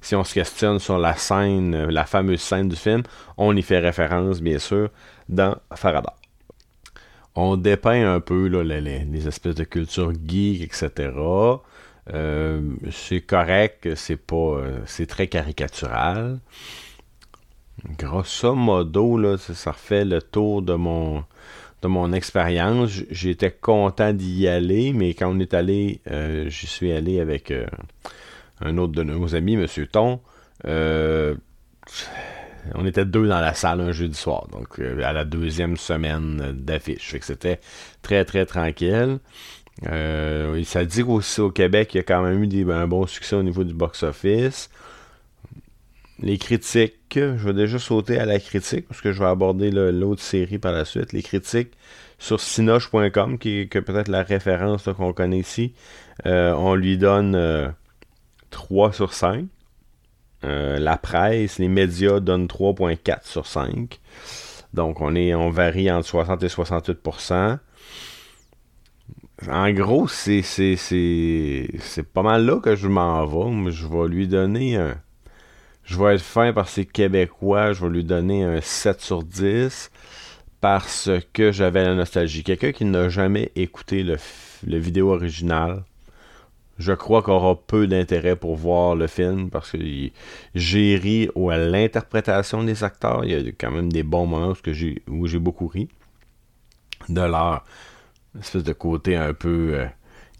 si 0.00 0.14
on 0.14 0.24
se 0.24 0.34
questionne 0.34 0.78
sur 0.78 0.98
la 0.98 1.14
scène, 1.14 1.86
la 1.86 2.04
fameuse 2.04 2.40
scène 2.40 2.68
du 2.68 2.76
film, 2.76 3.02
on 3.36 3.56
y 3.56 3.62
fait 3.62 3.78
référence, 3.78 4.40
bien 4.40 4.58
sûr, 4.58 4.90
dans 5.28 5.56
Faraday. 5.74 6.08
On 7.34 7.56
dépeint 7.56 8.14
un 8.14 8.20
peu 8.20 8.46
les, 8.46 9.28
espèces 9.28 9.54
de 9.54 9.64
culture 9.64 10.12
geek, 10.12 10.62
etc. 10.62 11.10
Euh, 12.14 12.60
c'est 12.92 13.20
correct, 13.20 13.94
c'est 13.96 14.16
pas, 14.16 14.36
euh, 14.36 14.78
c'est 14.86 15.06
très 15.06 15.26
caricatural. 15.26 16.38
Grosso 17.98 18.54
modo, 18.54 19.36
ça 19.36 19.72
refait 19.72 20.04
le 20.04 20.22
tour 20.22 20.62
de 20.62 20.74
mon, 20.74 21.24
expérience. 22.12 22.90
J'étais 23.10 23.50
content 23.50 24.12
d'y 24.12 24.48
aller, 24.48 24.92
mais 24.92 25.14
quand 25.14 25.28
on 25.34 25.38
est 25.38 25.54
allé, 25.54 26.00
euh, 26.10 26.48
j'y 26.48 26.66
suis 26.66 26.90
allé 26.92 27.20
avec 27.20 27.52
un 28.60 28.78
autre 28.78 28.92
de 28.92 29.02
nos 29.02 29.34
amis, 29.34 29.54
M. 29.54 29.66
Ton. 29.90 30.20
On 32.74 32.84
était 32.84 33.04
deux 33.04 33.28
dans 33.28 33.40
la 33.40 33.54
salle 33.54 33.80
un 33.80 33.92
jeudi 33.92 34.16
soir, 34.16 34.48
donc 34.50 34.80
à 34.80 35.12
la 35.12 35.24
deuxième 35.24 35.76
semaine 35.76 36.52
d'affiche. 36.52 37.16
que 37.16 37.24
c'était 37.24 37.60
très 38.02 38.24
très 38.24 38.46
tranquille. 38.46 39.20
Ça 39.84 40.84
dit 40.84 41.02
aussi 41.02 41.40
au 41.40 41.50
Québec 41.50 41.94
il 41.94 41.98
y 41.98 42.00
a 42.00 42.02
quand 42.02 42.22
même 42.22 42.42
eu 42.42 42.72
un 42.72 42.86
bon 42.86 43.06
succès 43.06 43.36
au 43.36 43.42
niveau 43.42 43.64
du 43.64 43.74
box-office 43.74 44.70
les 46.20 46.38
critiques, 46.38 46.94
je 47.14 47.44
vais 47.44 47.52
déjà 47.52 47.78
sauter 47.78 48.18
à 48.18 48.24
la 48.24 48.38
critique 48.38 48.88
parce 48.88 49.00
que 49.00 49.12
je 49.12 49.18
vais 49.18 49.28
aborder 49.28 49.70
l'autre 49.70 50.22
série 50.22 50.58
par 50.58 50.72
la 50.72 50.84
suite. 50.84 51.12
Les 51.12 51.22
critiques 51.22 51.72
sur 52.18 52.40
sinoche.com, 52.40 53.38
qui 53.38 53.60
est 53.60 53.66
peut-être 53.66 54.08
la 54.08 54.22
référence 54.22 54.88
qu'on 54.96 55.12
connaît 55.12 55.38
ici, 55.38 55.74
euh, 56.24 56.54
on 56.54 56.74
lui 56.74 56.96
donne 56.96 57.74
3 58.50 58.88
euh, 58.88 58.92
sur 58.92 59.12
5. 59.12 59.44
Euh, 60.44 60.78
la 60.78 60.96
presse, 60.96 61.58
les 61.58 61.68
médias 61.68 62.20
donnent 62.20 62.46
3.4 62.46 63.26
sur 63.26 63.46
5. 63.46 64.00
Donc 64.72 65.00
on 65.00 65.14
est 65.14 65.34
on 65.34 65.50
varie 65.50 65.90
entre 65.90 66.06
60 66.06 66.42
et 66.42 66.48
68 66.48 66.98
En 69.44 69.70
gros, 69.72 70.08
c'est 70.08 70.42
c'est 70.42 72.02
pas 72.14 72.22
mal 72.22 72.46
là 72.46 72.58
que 72.60 72.74
je 72.74 72.88
m'en 72.88 73.26
vais. 73.26 73.70
Je 73.70 73.86
vais 73.86 74.08
lui 74.08 74.28
donner 74.28 74.76
un 74.76 74.96
Je 75.84 75.98
vais 75.98 76.14
être 76.14 76.22
fin 76.22 76.52
parce 76.52 76.70
que 76.70 76.74
c'est 76.76 76.86
québécois, 76.86 77.72
je 77.72 77.84
vais 77.84 77.90
lui 77.92 78.04
donner 78.04 78.44
un 78.44 78.60
7 78.60 79.00
sur 79.00 79.22
10 79.22 79.90
parce 80.60 81.10
que 81.32 81.52
j'avais 81.52 81.84
la 81.84 81.94
nostalgie. 81.94 82.42
Quelqu'un 82.44 82.72
qui 82.72 82.84
n'a 82.86 83.08
jamais 83.08 83.52
écouté 83.56 84.02
le, 84.02 84.16
le 84.66 84.78
vidéo 84.78 85.12
original, 85.12 85.84
je 86.78 86.92
crois 86.92 87.22
qu'on 87.22 87.32
aura 87.34 87.56
peu 87.56 87.86
d'intérêt 87.86 88.36
pour 88.36 88.56
voir 88.56 88.96
le 88.96 89.06
film 89.06 89.50
parce 89.50 89.70
que 89.72 89.78
j'ai 90.54 90.96
ri 90.96 91.28
à 91.50 91.58
l'interprétation 91.58 92.64
des 92.64 92.84
acteurs. 92.84 93.24
Il 93.24 93.30
y 93.30 93.34
a 93.34 93.52
quand 93.52 93.70
même 93.70 93.92
des 93.92 94.02
bons 94.02 94.26
moments 94.26 94.52
où 94.52 94.72
j'ai, 94.72 95.02
où 95.08 95.26
j'ai 95.26 95.38
beaucoup 95.38 95.68
ri. 95.68 95.88
De 97.08 97.20
espèce 98.40 98.64
de 98.64 98.72
côté 98.72 99.16
un 99.16 99.34
peu 99.34 99.74
euh, 99.74 99.86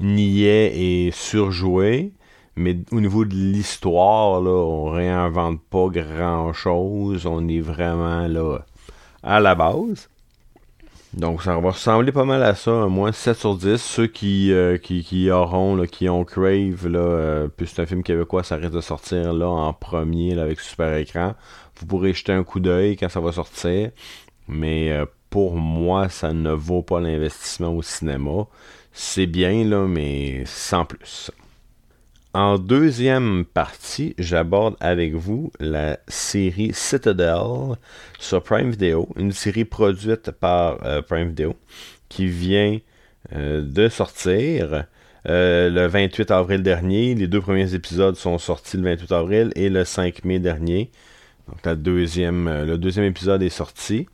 niais 0.01 0.73
et 0.75 1.11
surjoué. 1.13 2.13
Mais 2.57 2.79
au 2.91 3.01
niveau 3.01 3.25
de 3.25 3.35
l'histoire, 3.35 4.41
là, 4.41 4.51
on 4.51 4.91
réinvente 4.91 5.61
pas 5.69 5.89
grand 5.89 6.53
chose. 6.53 7.27
On 7.27 7.47
est 7.49 7.61
vraiment 7.61 8.27
là 8.27 8.61
à 9.23 9.41
la 9.41 9.55
base. 9.55 10.09
Donc 11.13 11.43
ça 11.43 11.59
va 11.59 11.71
ressembler 11.71 12.13
pas 12.13 12.25
mal 12.25 12.43
à 12.43 12.55
ça, 12.55 12.71
un 12.71 12.89
moins 12.89 13.13
7 13.13 13.37
sur 13.37 13.57
10. 13.57 13.77
Ceux 13.77 14.07
qui, 14.07 14.53
euh, 14.53 14.77
qui, 14.77 15.31
auront, 15.31 15.87
qui 15.87 16.09
ont 16.09 16.25
Crave, 16.25 16.89
là, 16.89 16.99
euh, 16.99 17.49
puis 17.49 17.67
c'est 17.67 17.81
un 17.81 17.87
film 17.87 18.03
québécois, 18.03 18.43
ça 18.43 18.57
risque 18.57 18.73
de 18.73 18.81
sortir 18.83 19.33
là 19.33 19.49
en 19.49 19.73
premier 19.73 20.39
avec 20.39 20.61
super 20.61 20.95
écran. 20.95 21.35
Vous 21.79 21.87
pourrez 21.87 22.13
jeter 22.13 22.33
un 22.33 22.45
coup 22.45 22.61
d'œil 22.61 22.97
quand 22.97 23.09
ça 23.09 23.21
va 23.21 23.33
sortir. 23.33 23.91
Mais 24.49 24.93
pour 25.31 25.57
moi, 25.57 26.09
ça 26.09 26.33
ne 26.33 26.53
vaut 26.53 26.83
pas 26.83 27.01
l'investissement 27.01 27.75
au 27.75 27.83
cinéma. 27.83 28.47
C'est 28.93 29.27
bien, 29.27 29.65
là, 29.65 29.87
mais 29.87 30.45
sans 30.47 30.85
plus. 30.85 31.31
En 32.37 32.59
deuxième 32.59 33.47
partie, 33.47 34.15
j'aborde 34.19 34.77
avec 34.81 35.15
vous 35.15 35.51
la 35.59 35.99
série 36.07 36.71
Citadel 36.75 37.77
sur 38.19 38.43
Prime 38.43 38.73
Video, 38.73 39.09
une 39.17 39.33
série 39.33 39.65
produite 39.65 40.33
par 40.33 40.85
euh, 40.85 41.01
Prime 41.01 41.29
Video 41.31 41.57
qui 42.11 42.27
vient 42.27 42.79
euh, 43.35 43.63
de 43.63 43.89
sortir 43.89 44.85
euh, 45.27 45.71
le 45.71 45.87
28 45.87 46.31
avril 46.31 46.63
dernier. 46.63 47.15
Les 47.15 47.27
deux 47.27 47.41
premiers 47.41 47.73
épisodes 47.73 48.17
sont 48.17 48.37
sortis 48.37 48.77
le 48.77 48.83
28 48.83 49.13
avril 49.13 49.53
et 49.57 49.71
le 49.71 49.87
5 49.87 50.23
mai 50.27 50.39
dernier. 50.39 50.91
Donc 51.49 51.65
le 51.65 51.75
deuxième 52.77 53.05
épisode 53.07 53.43
est 53.43 53.49
sorti. 53.49 54.09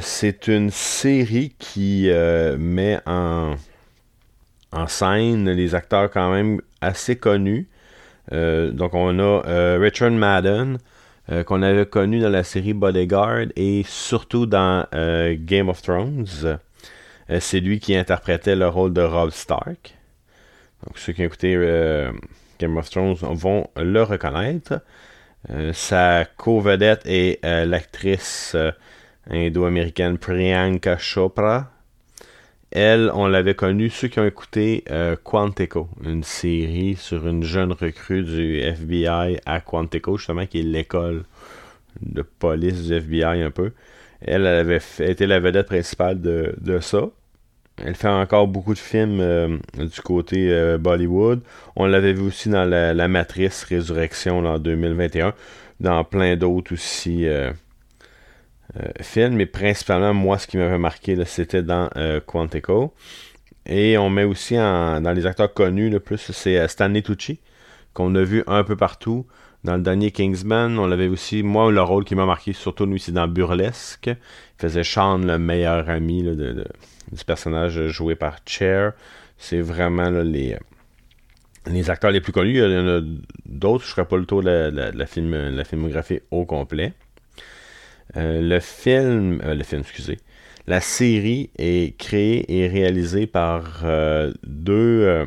C'est 0.00 0.48
une 0.48 0.70
série 0.70 1.54
qui 1.58 2.08
met 2.58 3.00
en 4.74 4.86
scène, 4.88 5.50
les 5.50 5.74
acteurs 5.74 6.10
quand 6.10 6.32
même 6.32 6.60
assez 6.80 7.16
connus. 7.16 7.68
Euh, 8.32 8.70
donc 8.70 8.94
on 8.94 9.18
a 9.18 9.46
euh, 9.46 9.78
Richard 9.80 10.10
Madden, 10.10 10.78
euh, 11.30 11.44
qu'on 11.44 11.62
avait 11.62 11.86
connu 11.86 12.20
dans 12.20 12.30
la 12.30 12.44
série 12.44 12.72
Bodyguard 12.72 13.46
et 13.56 13.84
surtout 13.86 14.46
dans 14.46 14.86
Game 14.92 15.68
of 15.68 15.82
Thrones. 15.82 16.26
c'est 17.38 17.60
lui 17.60 17.80
qui 17.80 17.96
interprétait 17.96 18.56
le 18.56 18.68
rôle 18.68 18.92
de 18.92 19.02
Rob 19.02 19.30
Stark. 19.30 19.94
Donc 20.84 20.98
ceux 20.98 21.12
qui 21.12 21.22
ont 21.22 21.26
écouté 21.26 21.54
Game 22.58 22.76
of 22.76 22.90
Thrones 22.90 23.16
vont 23.20 23.68
le 23.76 24.02
reconnaître. 24.02 24.80
sa 25.72 26.24
co-vedette 26.36 27.02
est 27.06 27.40
l'actrice 27.42 28.56
indo-américaine 29.30 30.18
Priyanka 30.18 30.98
Chopra, 30.98 31.70
elle, 32.74 33.12
on 33.14 33.28
l'avait 33.28 33.54
connue, 33.54 33.88
ceux 33.88 34.08
qui 34.08 34.18
ont 34.18 34.26
écouté 34.26 34.82
euh, 34.90 35.14
Quantico, 35.22 35.88
une 36.02 36.24
série 36.24 36.96
sur 36.96 37.28
une 37.28 37.44
jeune 37.44 37.70
recrue 37.70 38.24
du 38.24 38.58
FBI 38.58 39.38
à 39.46 39.60
Quantico, 39.60 40.18
justement, 40.18 40.44
qui 40.44 40.58
est 40.58 40.64
l'école 40.64 41.22
de 42.02 42.22
police 42.22 42.88
du 42.88 42.94
FBI 42.94 43.42
un 43.42 43.52
peu. 43.52 43.70
Elle, 44.20 44.44
elle 44.44 44.46
avait 44.46 44.80
été 44.98 45.24
la 45.28 45.38
vedette 45.38 45.68
principale 45.68 46.20
de, 46.20 46.80
ça. 46.80 47.10
Elle 47.76 47.94
fait 47.94 48.08
encore 48.08 48.48
beaucoup 48.48 48.74
de 48.74 48.78
films 48.78 49.20
euh, 49.20 49.56
du 49.78 50.00
côté 50.02 50.50
euh, 50.50 50.76
Bollywood. 50.76 51.42
On 51.76 51.86
l'avait 51.86 52.12
vu 52.12 52.22
aussi 52.22 52.48
dans 52.48 52.64
la, 52.64 53.06
Matrice 53.06 53.62
Résurrection 53.62 54.44
en 54.44 54.58
2021. 54.58 55.32
Dans 55.78 56.02
plein 56.02 56.34
d'autres 56.34 56.72
aussi 56.72 57.28
film, 59.00 59.36
mais 59.36 59.46
principalement, 59.46 60.14
moi, 60.14 60.38
ce 60.38 60.46
qui 60.46 60.56
m'avait 60.56 60.78
marqué, 60.78 61.16
c'était 61.24 61.62
dans 61.62 61.90
euh, 61.96 62.20
Quantico. 62.20 62.94
Et 63.66 63.96
on 63.96 64.10
met 64.10 64.24
aussi 64.24 64.54
dans 64.54 65.14
les 65.14 65.26
acteurs 65.26 65.52
connus, 65.52 65.90
le 65.90 66.00
plus, 66.00 66.18
c'est 66.32 66.58
euh, 66.58 66.68
Stanley 66.68 67.02
Tucci, 67.02 67.40
qu'on 67.92 68.14
a 68.14 68.22
vu 68.22 68.42
un 68.46 68.64
peu 68.64 68.76
partout. 68.76 69.26
Dans 69.62 69.76
le 69.76 69.82
dernier 69.82 70.10
Kingsman, 70.10 70.78
on 70.78 70.86
l'avait 70.86 71.08
aussi. 71.08 71.42
Moi, 71.42 71.72
le 71.72 71.80
rôle 71.80 72.04
qui 72.04 72.14
m'a 72.14 72.26
marqué, 72.26 72.52
surtout 72.52 72.84
lui, 72.84 73.00
c'est 73.00 73.12
dans 73.12 73.28
Burlesque. 73.28 74.08
Il 74.08 74.16
faisait 74.60 74.84
Sean, 74.84 75.18
le 75.18 75.38
meilleur 75.38 75.88
ami 75.88 76.22
du 76.22 77.24
personnage 77.24 77.86
joué 77.86 78.14
par 78.14 78.36
Cher. 78.44 78.92
C'est 79.38 79.62
vraiment 79.62 80.10
les, 80.10 80.58
les 81.66 81.90
acteurs 81.90 82.10
les 82.10 82.20
plus 82.20 82.32
connus. 82.32 82.58
Il 82.58 82.70
y 82.70 82.78
en 82.78 82.88
a 82.88 83.00
d'autres, 83.46 83.84
je 83.84 83.90
ne 83.90 83.94
ferai 83.94 84.06
pas 84.06 84.18
le 84.18 84.26
tour 84.26 84.42
de 84.42 84.50
la, 84.94 85.06
film, 85.06 85.34
la 85.34 85.64
filmographie 85.64 86.20
au 86.30 86.44
complet. 86.44 86.92
Euh, 88.16 88.40
le 88.40 88.60
film, 88.60 89.40
euh, 89.44 89.54
le 89.54 89.64
film, 89.64 89.80
excusez, 89.80 90.18
la 90.66 90.80
série 90.80 91.50
est 91.58 91.96
créée 91.98 92.44
et 92.60 92.68
réalisée 92.68 93.26
par 93.26 93.82
euh, 93.84 94.32
deux, 94.44 95.26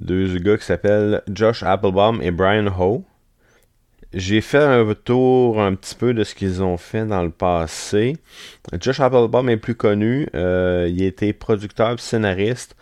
deux 0.00 0.38
gars 0.38 0.56
qui 0.56 0.64
s'appellent 0.64 1.22
Josh 1.30 1.62
Applebaum 1.62 2.22
et 2.22 2.30
Brian 2.30 2.66
Ho. 2.78 3.04
J'ai 4.12 4.40
fait 4.40 4.58
un 4.58 4.92
tour 4.94 5.60
un 5.60 5.74
petit 5.74 5.94
peu 5.94 6.14
de 6.14 6.24
ce 6.24 6.34
qu'ils 6.34 6.62
ont 6.62 6.76
fait 6.76 7.06
dans 7.06 7.22
le 7.22 7.30
passé. 7.30 8.16
Josh 8.80 8.98
Applebaum 8.98 9.48
est 9.48 9.56
plus 9.56 9.76
connu. 9.76 10.26
il 10.34 11.02
était 11.02 11.32
producteur 11.32 12.00
scénariste 12.00 12.76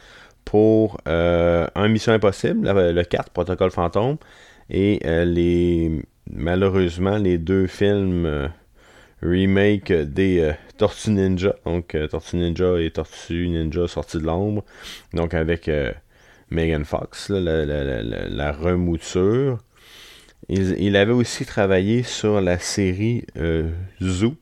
pour 0.46 0.98
Un 1.06 1.88
Mission 1.88 2.12
Impossible, 2.12 2.70
le 2.70 3.02
4, 3.02 3.30
Protocole 3.30 3.70
Fantôme. 3.70 4.16
Et 4.70 5.00
les 5.04 6.02
malheureusement, 6.30 7.18
les 7.18 7.36
deux 7.36 7.66
films 7.66 8.50
remake 9.22 9.92
des 9.92 10.40
euh, 10.40 10.52
Tortues 10.76 11.10
Ninja. 11.10 11.54
Donc, 11.64 11.94
euh, 11.94 12.06
Tortue 12.06 12.36
Ninja 12.36 12.80
et 12.80 12.90
Tortue 12.90 13.48
Ninja 13.48 13.88
sortis 13.88 14.18
de 14.18 14.24
l'ombre. 14.24 14.64
Donc, 15.12 15.34
avec 15.34 15.68
euh, 15.68 15.92
Megan 16.50 16.84
Fox, 16.84 17.30
la, 17.30 18.52
remouture. 18.52 19.58
Il, 20.48 20.96
avait 20.96 21.12
aussi 21.12 21.44
travaillé 21.44 22.02
sur 22.02 22.40
la 22.40 22.58
série 22.58 23.26
Zoo, 24.00 24.34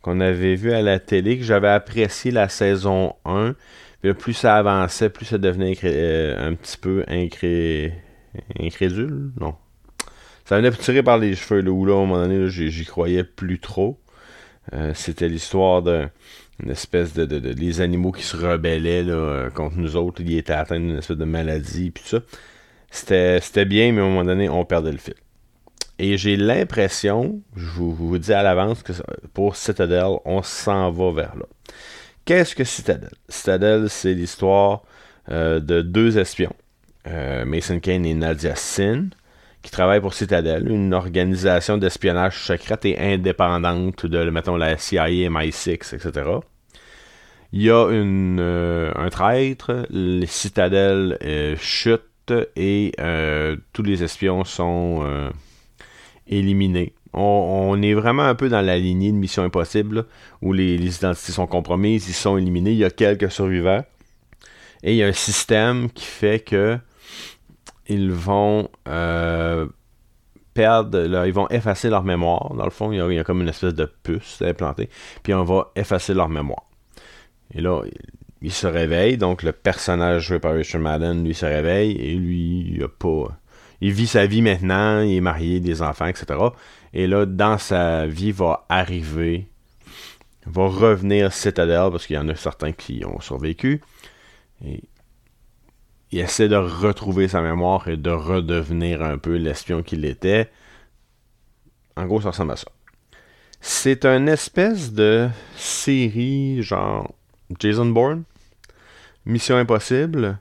qu'on 0.00 0.20
avait 0.20 0.54
vu 0.54 0.72
à 0.72 0.80
la 0.80 0.98
télé, 0.98 1.36
que 1.36 1.44
j'avais 1.44 1.68
apprécié 1.68 2.30
la 2.30 2.48
saison 2.48 3.14
1. 3.26 3.54
Puis 4.00 4.14
plus 4.14 4.32
ça 4.32 4.56
avançait, 4.56 5.10
plus 5.10 5.26
ça 5.26 5.36
devenait 5.36 5.76
un 6.38 6.54
petit 6.54 6.78
peu 6.78 7.04
incré... 7.08 7.92
incrédule. 8.58 9.32
Non. 9.38 9.54
Ça 10.46 10.56
venait 10.56 10.70
tirer 10.70 11.02
par 11.02 11.18
les 11.18 11.34
cheveux, 11.34 11.60
là, 11.60 11.70
où 11.70 11.84
là, 11.84 11.92
à 11.92 11.96
un 11.96 12.06
moment 12.06 12.22
donné, 12.22 12.48
j'y 12.48 12.84
croyais 12.86 13.24
plus 13.24 13.58
trop. 13.58 14.00
Euh, 14.72 14.92
c'était 14.94 15.28
l'histoire 15.28 15.82
d'une 15.82 16.70
espèce 16.70 17.12
de, 17.14 17.24
Les 17.54 17.80
animaux 17.80 18.12
qui 18.12 18.22
se 18.22 18.36
rebellaient 18.36 19.04
euh, 19.08 19.50
contre 19.50 19.76
nous 19.76 19.96
autres. 19.96 20.22
Ils 20.22 20.38
étaient 20.38 20.52
atteints 20.52 20.80
d'une 20.80 20.98
espèce 20.98 21.16
de 21.16 21.24
maladie. 21.24 21.90
Puis 21.90 22.04
ça. 22.06 22.18
C'était 22.90 23.64
bien, 23.64 23.92
mais 23.92 24.00
à 24.00 24.04
un 24.04 24.08
moment 24.08 24.24
donné, 24.24 24.48
on 24.48 24.64
perdait 24.64 24.92
le 24.92 24.98
fil. 24.98 25.14
Et 25.98 26.16
j'ai 26.16 26.36
l'impression, 26.36 27.40
je 27.56 27.66
vous, 27.66 28.18
dis 28.18 28.32
à 28.32 28.42
l'avance, 28.42 28.82
que 28.82 28.92
pour 29.32 29.56
Citadel, 29.56 30.06
on 30.24 30.42
s'en 30.42 30.90
va 30.90 31.12
vers 31.12 31.36
là. 31.36 31.46
Qu'est-ce 32.24 32.54
que 32.54 32.64
Citadel? 32.64 33.10
Citadel, 33.28 33.90
c'est 33.90 34.14
l'histoire 34.14 34.82
euh, 35.28 35.60
de 35.60 35.82
deux 35.82 36.18
espions, 36.18 36.54
Mason 37.06 37.80
Kane 37.80 38.06
et 38.06 38.14
Nadia 38.14 38.54
Sin, 38.56 39.08
qui 39.64 39.70
travaille 39.70 40.00
pour 40.02 40.12
Citadel, 40.12 40.70
une 40.70 40.92
organisation 40.92 41.78
d'espionnage 41.78 42.38
secrète 42.38 42.84
et 42.84 42.98
indépendante 42.98 44.04
de, 44.04 44.28
mettons, 44.28 44.56
la 44.56 44.76
CIA, 44.76 45.08
MI6, 45.08 45.94
etc. 45.94 46.30
Il 47.54 47.62
y 47.62 47.70
a 47.70 47.86
euh, 47.86 48.92
un 48.94 49.08
traître, 49.08 49.86
les 49.88 50.26
Citadel 50.26 51.16
euh, 51.24 51.56
chutent 51.58 52.34
et 52.56 52.92
euh, 53.00 53.56
tous 53.72 53.82
les 53.82 54.04
espions 54.04 54.44
sont 54.44 55.30
éliminés. 56.26 56.92
On, 57.14 57.80
est 57.80 57.94
vraiment 57.94 58.24
un 58.24 58.34
peu 58.34 58.50
dans 58.50 58.60
la 58.60 58.76
lignée 58.76 59.12
de 59.12 59.16
Mission 59.16 59.44
Impossible, 59.44 60.04
où 60.42 60.52
les, 60.52 60.74
identités 60.74 61.32
sont 61.32 61.46
compromises, 61.46 62.06
ils 62.08 62.12
sont 62.12 62.36
éliminés, 62.36 62.72
il 62.72 62.78
y 62.78 62.84
a 62.84 62.90
quelques 62.90 63.30
survivants. 63.30 63.84
Et 64.82 64.92
il 64.92 64.96
y 64.96 65.02
a 65.02 65.06
un 65.06 65.12
système 65.12 65.90
qui 65.90 66.04
fait 66.04 66.40
que 66.40 66.76
ils 67.88 68.10
vont 68.10 68.68
euh, 68.88 69.66
perdre, 70.54 71.26
ils 71.26 71.32
vont 71.32 71.48
effacer 71.48 71.90
leur 71.90 72.04
mémoire. 72.04 72.54
Dans 72.54 72.64
le 72.64 72.70
fond, 72.70 72.92
il 72.92 72.98
y, 72.98 73.18
a, 73.18 73.24
comme 73.24 73.42
une 73.42 73.48
espèce 73.48 73.74
de 73.74 73.90
puce 74.02 74.40
implantée, 74.42 74.88
puis 75.22 75.34
on 75.34 75.44
va 75.44 75.70
effacer 75.76 76.14
leur 76.14 76.28
mémoire. 76.28 76.64
Et 77.52 77.60
là, 77.60 77.82
il 78.40 78.52
se 78.52 78.66
réveille, 78.66 79.16
donc 79.16 79.42
le 79.42 79.52
personnage 79.52 80.28
joué 80.28 80.38
par 80.38 80.54
Richard 80.54 80.80
Madden, 80.80 81.24
lui, 81.24 81.34
se 81.34 81.46
réveille, 81.46 81.92
et 81.92 82.14
lui, 82.14 82.72
il 82.74 82.82
a 82.82 82.88
pas... 82.88 83.36
il 83.80 83.92
vit 83.92 84.06
sa 84.06 84.26
vie 84.26 84.42
maintenant, 84.42 85.00
il 85.00 85.16
est 85.16 85.20
marié, 85.20 85.60
des 85.60 85.82
enfants, 85.82 86.06
etc. 86.06 86.38
Et 86.92 87.06
là, 87.06 87.26
dans 87.26 87.58
sa 87.58 88.06
vie, 88.06 88.32
va 88.32 88.64
arriver, 88.68 89.48
va 90.46 90.66
revenir 90.66 91.32
Citadel, 91.32 91.90
parce 91.90 92.06
qu'il 92.06 92.16
y 92.16 92.18
en 92.18 92.28
a 92.28 92.36
certains 92.36 92.72
qui 92.72 93.04
ont 93.04 93.20
survécu. 93.20 93.80
Et 94.64 94.82
il 96.14 96.20
essaie 96.20 96.46
de 96.46 96.54
retrouver 96.54 97.26
sa 97.26 97.42
mémoire 97.42 97.88
et 97.88 97.96
de 97.96 98.10
redevenir 98.10 99.02
un 99.02 99.18
peu 99.18 99.34
l'espion 99.34 99.82
qu'il 99.82 100.04
était. 100.04 100.48
En 101.96 102.06
gros, 102.06 102.20
ça 102.20 102.28
ressemble 102.30 102.52
à 102.52 102.56
ça. 102.56 102.68
C'est 103.60 104.04
une 104.04 104.28
espèce 104.28 104.92
de 104.92 105.28
série 105.56 106.62
genre 106.62 107.12
Jason 107.58 107.86
Bourne, 107.86 108.22
Mission 109.26 109.56
Impossible, 109.56 110.38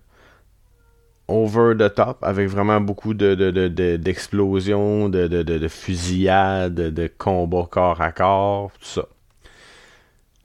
over 1.27 1.73
the 1.75 1.91
top, 1.91 2.19
avec 2.21 2.49
vraiment 2.49 2.79
beaucoup 2.79 3.15
d'explosions, 3.15 5.09
de, 5.09 5.25
de, 5.25 5.41
de, 5.41 5.57
de, 5.57 5.67
fusillades, 5.67 6.75
de 6.75 7.07
combats 7.17 7.67
corps 7.67 7.99
à 7.99 8.11
corps, 8.11 8.71
tout 8.79 8.85
ça. 8.85 9.07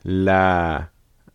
La 0.06 0.88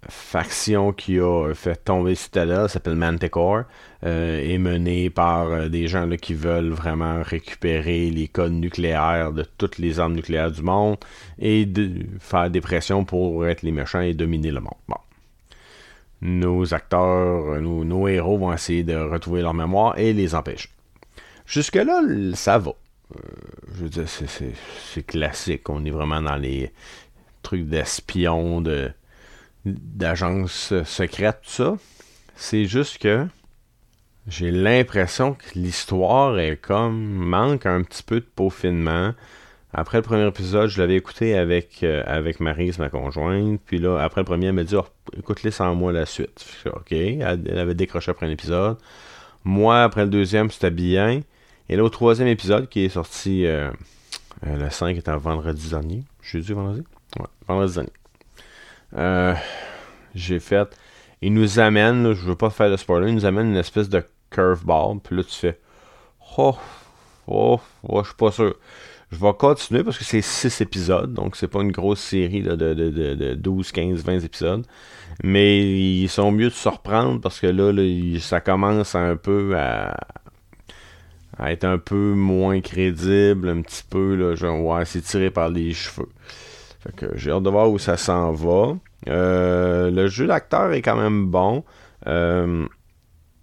faction 0.10 0.93
qui 0.93 1.19
a 1.19 1.53
fait 1.53 1.83
tomber 1.83 2.15
Citadel 2.15 2.69
s'appelle 2.69 2.95
Manticore, 2.95 3.63
euh, 4.05 4.41
est 4.41 4.57
menée 4.57 5.10
par 5.10 5.48
euh, 5.48 5.69
des 5.69 5.88
gens 5.88 6.10
qui 6.22 6.33
veulent 6.33 6.72
vraiment 6.72 7.22
récupérer 7.24 8.10
les 8.10 8.27
codes 8.27 8.53
nucléaires 8.53 9.31
de 9.31 9.45
toutes 9.57 9.77
les 9.77 10.00
armes 10.00 10.13
nucléaires 10.13 10.51
du 10.51 10.62
monde 10.62 10.98
et 11.39 11.65
de 11.65 12.05
faire 12.19 12.50
des 12.50 12.62
pressions 12.62 13.05
pour 13.05 13.48
être 13.48 13.62
les 13.62 13.72
méchants 13.72 14.01
et 14.01 14.13
dominer 14.13 14.51
le 14.51 14.60
monde. 14.60 14.74
Bon 14.88 14.98
nos 16.24 16.74
acteurs, 16.74 17.62
nos, 17.62 18.07
héros 18.07 18.38
vont 18.38 18.53
essayer 18.53 18.83
de 18.83 18.95
retrouver 18.95 19.41
leur 19.41 19.53
mémoire 19.53 19.98
et 20.00 20.13
les 20.13 20.33
empêcher. 20.33 20.69
Jusque-là, 21.45 22.01
ça 22.33 22.57
va. 22.57 22.72
Euh, 23.15 23.19
je 23.75 23.83
veux 23.83 23.89
dire, 23.89 24.05
c'est 24.07 25.05
classique. 25.05 25.69
On 25.69 25.83
est 25.83 25.91
vraiment 25.91 26.22
dans 26.22 26.38
les 26.38 26.72
trucs 27.41 27.67
d'espions, 27.67 28.62
de 28.62 28.91
d'agences 29.65 30.74
secrètes, 30.84 31.41
tout 31.43 31.50
ça. 31.50 31.75
C'est 32.36 32.65
juste 32.65 32.98
que 32.98 33.27
j'ai 34.27 34.51
l'impression 34.51 35.34
que 35.34 35.46
l'histoire 35.55 36.39
est 36.39 36.55
comme 36.58 36.98
manque 36.98 37.65
un 37.65 37.84
petit 37.84 38.03
peu 38.03 38.20
de 38.20 38.25
peaufinement. 38.25 39.13
Après 39.74 39.98
le 39.98 40.03
premier 40.03 40.27
épisode, 40.27 40.70
je 40.70 40.79
l'avais 40.79 40.96
écouté 40.96 41.36
avec, 41.36 41.84
euh, 41.84 42.32
Marise, 42.39 42.77
ma 42.77 42.89
conjointe. 42.89 43.60
Puis 43.65 43.79
là, 43.79 43.98
après 44.00 44.22
le 44.22 44.25
premier, 44.25 44.48
elle 44.48 44.53
m'a 44.53 44.63
dit 44.63 44.75
oh, 44.75 44.86
écoute-les 45.17 45.51
sans 45.51 45.74
moi 45.75 45.91
la 45.91 46.05
suite. 46.05 46.46
OK. 46.67 46.91
Elle, 46.91 47.58
avait 47.58 47.74
décroché 47.74 48.12
après 48.12 48.27
un 48.27 48.29
épisode. 48.29 48.77
Moi, 49.43 49.84
après 49.84 50.03
le 50.03 50.10
deuxième, 50.10 50.51
c'était 50.51 50.72
bien. 50.72 51.22
Et 51.70 51.75
là, 51.75 51.84
au 51.84 51.89
troisième 51.89 52.27
épisode, 52.27 52.70
qui 52.70 52.86
est 52.86 52.89
sorti 52.89 53.46
euh, 53.46 53.72
euh, 54.46 54.58
le 54.58 54.70
5 54.70 54.96
était 54.96 55.10
un 55.10 55.17
vendredi 55.17 55.70
dernier. 55.70 56.03
Jeudi, 56.22 56.53
vendredi? 56.53 56.84
Ouais, 57.20 57.25
vendredi 57.48 57.74
dernier. 57.74 57.91
J'ai 60.15 60.39
fait. 60.39 60.77
Il 61.21 61.33
nous 61.33 61.59
amène, 61.59 62.13
je 62.13 62.21
veux 62.25 62.35
pas 62.35 62.50
faire 62.50 62.69
de 62.69 62.77
spoiler, 62.77 63.09
il 63.09 63.15
nous 63.15 63.25
amène 63.25 63.47
une 63.47 63.57
espèce 63.57 63.89
de 63.89 64.03
curveball. 64.29 65.00
Puis 65.01 65.15
là, 65.15 65.23
tu 65.23 65.33
fais 65.33 65.59
Oh, 66.38 66.57
oh, 67.27 67.59
oh 67.83 68.01
je 68.03 68.07
suis 68.07 68.17
pas 68.17 68.31
sûr. 68.31 68.55
Je 69.12 69.17
vais 69.19 69.33
continuer 69.38 69.83
parce 69.83 69.97
que 69.97 70.03
c'est 70.03 70.21
6 70.21 70.62
épisodes, 70.62 71.13
donc 71.13 71.35
c'est 71.35 71.47
pas 71.47 71.62
une 71.62 71.71
grosse 71.71 72.00
série 72.00 72.41
de, 72.41 72.55
de, 72.55 73.33
12, 73.35 73.71
15, 73.71 74.03
20 74.03 74.19
épisodes. 74.21 74.65
Mais 75.23 75.62
ils 75.62 76.10
sont 76.10 76.32
mieux 76.32 76.49
de 76.49 76.53
se 76.53 76.67
reprendre 76.67 77.21
parce 77.21 77.39
que 77.39 77.47
là, 77.47 77.71
ça 78.19 78.41
commence 78.41 78.95
un 78.95 79.15
peu 79.15 79.56
à, 79.56 79.95
être 81.45 81.65
un 81.65 81.77
peu 81.77 82.13
moins 82.15 82.60
crédible, 82.62 83.49
un 83.49 83.62
petit 83.62 83.84
peu, 83.88 84.15
là, 84.15 84.36
genre, 84.36 84.60
ouais, 84.65 84.86
c'est 84.86 85.01
tiré 85.01 85.29
par 85.29 85.49
les 85.49 85.73
cheveux. 85.73 86.10
Fait 86.84 87.06
j'ai 87.15 87.32
hâte 87.32 87.43
de 87.43 87.50
voir 87.50 87.69
où 87.69 87.80
ça 87.80 87.98
s'en 87.98 88.34
va. 88.34 88.76
Euh, 89.08 89.89
le 89.89 90.08
jeu 90.08 90.28
d'acteur 90.28 90.74
est 90.74 90.82
quand 90.82 90.98
même 90.98 91.28
bon. 91.28 91.63
Euh, 92.08 92.65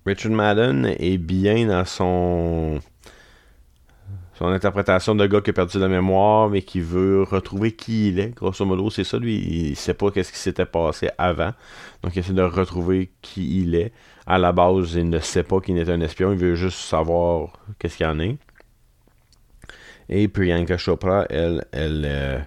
Richard 0.05 0.33
Madden 0.33 0.95
est 0.99 1.19
bien 1.19 1.67
dans 1.67 1.85
son 1.85 2.81
son 4.41 4.47
interprétation 4.47 5.15
de 5.15 5.27
gars 5.27 5.43
qui 5.43 5.51
a 5.51 5.53
perdu 5.53 5.79
la 5.79 5.89
mémoire, 5.89 6.49
mais 6.49 6.63
qui 6.63 6.81
veut 6.81 7.25
retrouver 7.25 7.73
qui 7.73 8.09
il 8.09 8.19
est. 8.19 8.31
Grosso 8.31 8.65
modo, 8.65 8.89
c'est 8.89 9.05
ça, 9.05 9.19
lui. 9.19 9.37
Il 9.37 9.77
sait 9.77 9.93
pas 9.93 10.11
qu'est-ce 10.11 10.33
qui 10.33 10.39
s'était 10.39 10.65
passé 10.65 11.11
avant. 11.19 11.53
Donc, 12.03 12.17
il 12.17 12.21
essaie 12.21 12.33
de 12.33 12.41
retrouver 12.41 13.11
qui 13.21 13.61
il 13.61 13.75
est. 13.75 13.93
À 14.27 14.39
la 14.39 14.53
base, 14.53 14.95
il 14.95 15.11
ne 15.11 15.19
sait 15.19 15.43
pas 15.43 15.61
qu'il 15.61 15.77
est 15.77 15.91
un 15.91 16.01
espion. 16.01 16.33
Il 16.33 16.39
veut 16.39 16.55
juste 16.55 16.79
savoir 16.79 17.53
qu'est-ce 17.79 17.99
qu'il 17.99 18.07
y 18.07 18.09
en 18.09 18.19
a. 18.19 18.33
Et 20.09 20.27
Priyanka 20.27 20.79
Chopra, 20.79 21.27
elle, 21.29 21.67
elle, 21.73 22.05
euh, 22.07 22.39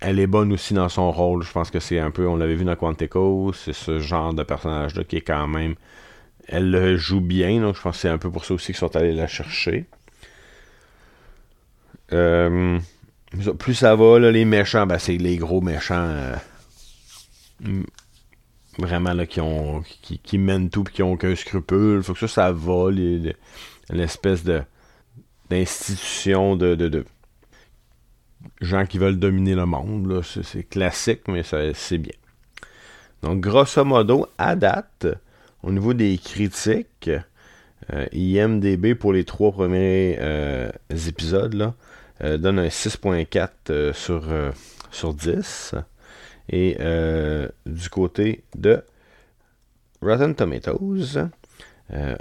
elle 0.00 0.20
est 0.20 0.26
bonne 0.26 0.52
aussi 0.52 0.74
dans 0.74 0.88
son 0.88 1.10
rôle. 1.10 1.42
Je 1.42 1.52
pense 1.52 1.70
que 1.70 1.80
c'est 1.80 1.98
un 1.98 2.10
peu, 2.10 2.26
on 2.26 2.36
l'avait 2.36 2.54
vu 2.54 2.64
dans 2.64 2.76
Quantico, 2.76 3.52
c'est 3.52 3.72
ce 3.72 3.98
genre 3.98 4.34
de 4.34 4.42
personnage-là 4.42 5.04
qui 5.04 5.16
est 5.16 5.22
quand 5.22 5.48
même. 5.48 5.74
Elle 6.46 6.70
le 6.70 6.96
joue 6.96 7.20
bien, 7.20 7.60
donc 7.60 7.76
je 7.76 7.82
pense 7.82 7.96
que 7.96 8.02
c'est 8.02 8.08
un 8.08 8.18
peu 8.18 8.30
pour 8.30 8.44
ça 8.44 8.54
aussi 8.54 8.66
qu'ils 8.66 8.76
sont 8.76 8.94
allés 8.96 9.12
la 9.12 9.26
chercher. 9.26 9.86
Euh, 12.12 12.78
plus 13.58 13.74
ça 13.74 13.94
va, 13.94 14.18
les 14.18 14.44
méchants, 14.44 14.86
ben, 14.86 14.98
c'est 14.98 15.18
les 15.18 15.36
gros 15.36 15.60
méchants. 15.60 15.94
Euh, 15.94 16.36
vraiment, 18.78 19.26
qui, 19.26 19.40
ont, 19.40 19.82
qui, 20.02 20.38
mènent 20.38 20.70
tout 20.70 20.84
et 20.88 20.92
qui 20.92 21.02
n'ont 21.02 21.12
aucun 21.12 21.34
scrupule. 21.34 22.02
Faut 22.02 22.14
que 22.14 22.20
ça, 22.20 22.28
ça 22.28 22.52
va. 22.52 22.90
L'espèce 23.90 24.44
de 24.44 24.62
d'institution 25.50 26.56
de, 26.56 27.04
gens 28.60 28.86
qui 28.86 28.98
veulent 28.98 29.18
dominer 29.18 29.54
le 29.54 29.66
monde. 29.66 30.22
C'est 30.22 30.68
classique, 30.68 31.22
mais 31.28 31.42
c'est 31.42 31.98
bien. 31.98 32.14
Donc, 33.22 33.40
grosso 33.40 33.84
modo, 33.84 34.26
à 34.38 34.54
date, 34.56 35.06
au 35.62 35.72
niveau 35.72 35.94
des 35.94 36.18
critiques, 36.18 37.10
euh, 37.92 38.06
IMDB 38.12 38.94
pour 38.94 39.12
les 39.12 39.24
trois 39.24 39.52
premiers 39.52 40.18
épisodes, 40.90 41.54
là, 41.54 41.74
euh, 42.22 42.36
donne 42.36 42.58
un 42.58 42.68
6.4 42.68 43.50
euh, 43.70 43.92
sur, 43.92 44.28
euh, 44.28 44.50
sur 44.90 45.14
10. 45.14 45.74
Et 46.50 46.78
du 47.66 47.90
côté 47.90 48.42
de 48.56 48.82
Rotten 50.00 50.34
Tomatoes, 50.34 51.28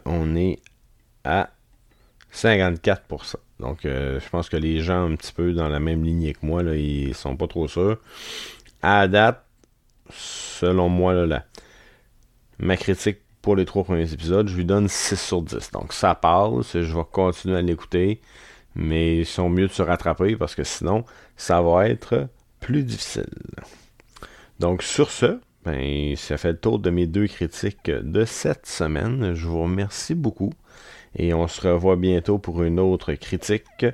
on 0.06 0.36
est 0.36 0.60
à 1.24 1.50
54%. 2.34 3.36
Donc, 3.60 3.80
je 3.84 4.30
pense 4.30 4.50
que 4.50 4.58
les 4.58 4.82
gens 4.82 5.12
un 5.12 5.16
petit 5.16 5.34
peu 5.34 5.54
dans 5.54 5.68
la 5.68 5.80
même 5.80 6.04
lignée 6.04 6.34
que 6.34 6.46
moi, 6.46 6.62
là, 6.62 6.76
ils 6.76 7.16
sont 7.16 7.36
pas 7.36 7.48
trop 7.48 7.68
sûrs. 7.68 7.98
À 8.82 9.08
date, 9.08 9.44
selon 10.12 10.90
moi, 10.90 11.14
là, 11.14 11.46
ma 12.60 12.78
critique 12.78 13.18
pour 13.42 13.56
les 13.56 13.66
trois 13.66 13.84
premiers 13.84 14.14
épisodes, 14.14 14.48
je 14.48 14.56
lui 14.56 14.66
donne 14.66 14.88
6 14.88 15.20
sur 15.20 15.42
10. 15.42 15.72
Donc, 15.72 15.94
ça 15.94 16.14
passe. 16.14 16.74
Je 16.74 16.96
vais 16.96 17.06
continuer 17.12 17.58
à 17.58 17.62
l'écouter 17.62 18.22
mais 18.78 19.18
ils 19.18 19.26
sont 19.26 19.50
mieux 19.50 19.68
de 19.68 19.74
se 19.74 19.82
rattraper 19.82 20.36
parce 20.36 20.56
que 20.56 20.64
sinon, 20.64 21.04
ça 21.36 21.62
va 21.62 21.90
être 21.90 22.28
plus 22.60 22.84
difficile. 22.84 23.28
Donc 24.60 24.84
sur 24.84 25.10
ce, 25.10 25.40
ben, 25.66 26.16
ça 26.16 26.38
fait 26.38 26.52
le 26.52 26.60
tour 26.60 26.80
de 26.80 26.92
mes 26.92 27.08
deux 27.08 27.28
critiques 27.28 27.90
de 27.90 28.24
cette 28.24 28.68
semaine. 28.68 29.34
Je 29.34 29.48
vous 29.48 29.64
remercie 29.64 30.16
beaucoup 30.16 30.54
et 31.16 31.34
on 31.34 31.48
se 31.48 31.68
revoit 31.68 31.96
bientôt 31.96 32.38
pour 32.38 32.64
une 32.64 32.80
autre 32.80 33.14
critique 33.14 33.86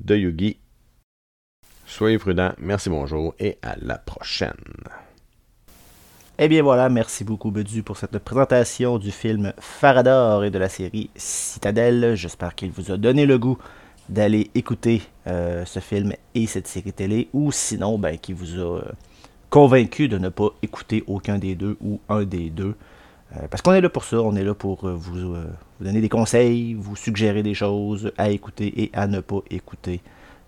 de 0.00 0.16
Yugi. 0.16 0.58
Soyez 1.86 2.18
prudents, 2.18 2.52
merci 2.58 2.90
bonjour 2.90 3.34
et 3.38 3.58
à 3.62 3.76
la 3.80 3.98
prochaine. 3.98 4.52
Eh 6.38 6.46
bien 6.46 6.62
voilà, 6.62 6.88
merci 6.88 7.24
beaucoup 7.24 7.50
Bedu 7.50 7.82
pour 7.82 7.96
cette 7.96 8.18
présentation 8.18 8.98
du 8.98 9.10
film 9.10 9.52
Farador 9.58 10.44
et 10.44 10.50
de 10.50 10.58
la 10.58 10.68
série 10.68 11.10
Citadelle. 11.16 12.14
J'espère 12.14 12.54
qu'il 12.54 12.70
vous 12.70 12.92
a 12.92 12.96
donné 12.96 13.26
le 13.26 13.38
goût 13.38 13.58
d'aller 14.08 14.50
écouter 14.54 15.02
euh, 15.26 15.64
ce 15.64 15.80
film 15.80 16.12
et 16.34 16.46
cette 16.46 16.66
série 16.66 16.92
télé, 16.92 17.28
ou 17.32 17.52
sinon, 17.52 17.98
ben, 17.98 18.16
qui 18.18 18.32
vous 18.32 18.58
a 18.58 18.78
euh, 18.78 18.92
convaincu 19.50 20.08
de 20.08 20.18
ne 20.18 20.28
pas 20.28 20.50
écouter 20.62 21.04
aucun 21.06 21.38
des 21.38 21.54
deux 21.54 21.76
ou 21.80 22.00
un 22.08 22.22
des 22.24 22.50
deux. 22.50 22.74
Euh, 23.36 23.46
parce 23.50 23.62
qu'on 23.62 23.72
est 23.72 23.80
là 23.80 23.90
pour 23.90 24.04
ça, 24.04 24.20
on 24.20 24.34
est 24.36 24.44
là 24.44 24.54
pour 24.54 24.88
vous, 24.88 24.96
vous, 24.96 25.36
donner 25.80 26.00
des 26.00 26.08
conseils, 26.08 26.74
vous 26.74 26.96
suggérer 26.96 27.42
des 27.42 27.54
choses 27.54 28.12
à 28.16 28.30
écouter 28.30 28.82
et 28.82 28.90
à 28.94 29.06
ne 29.06 29.20
pas 29.20 29.40
écouter. 29.50 30.00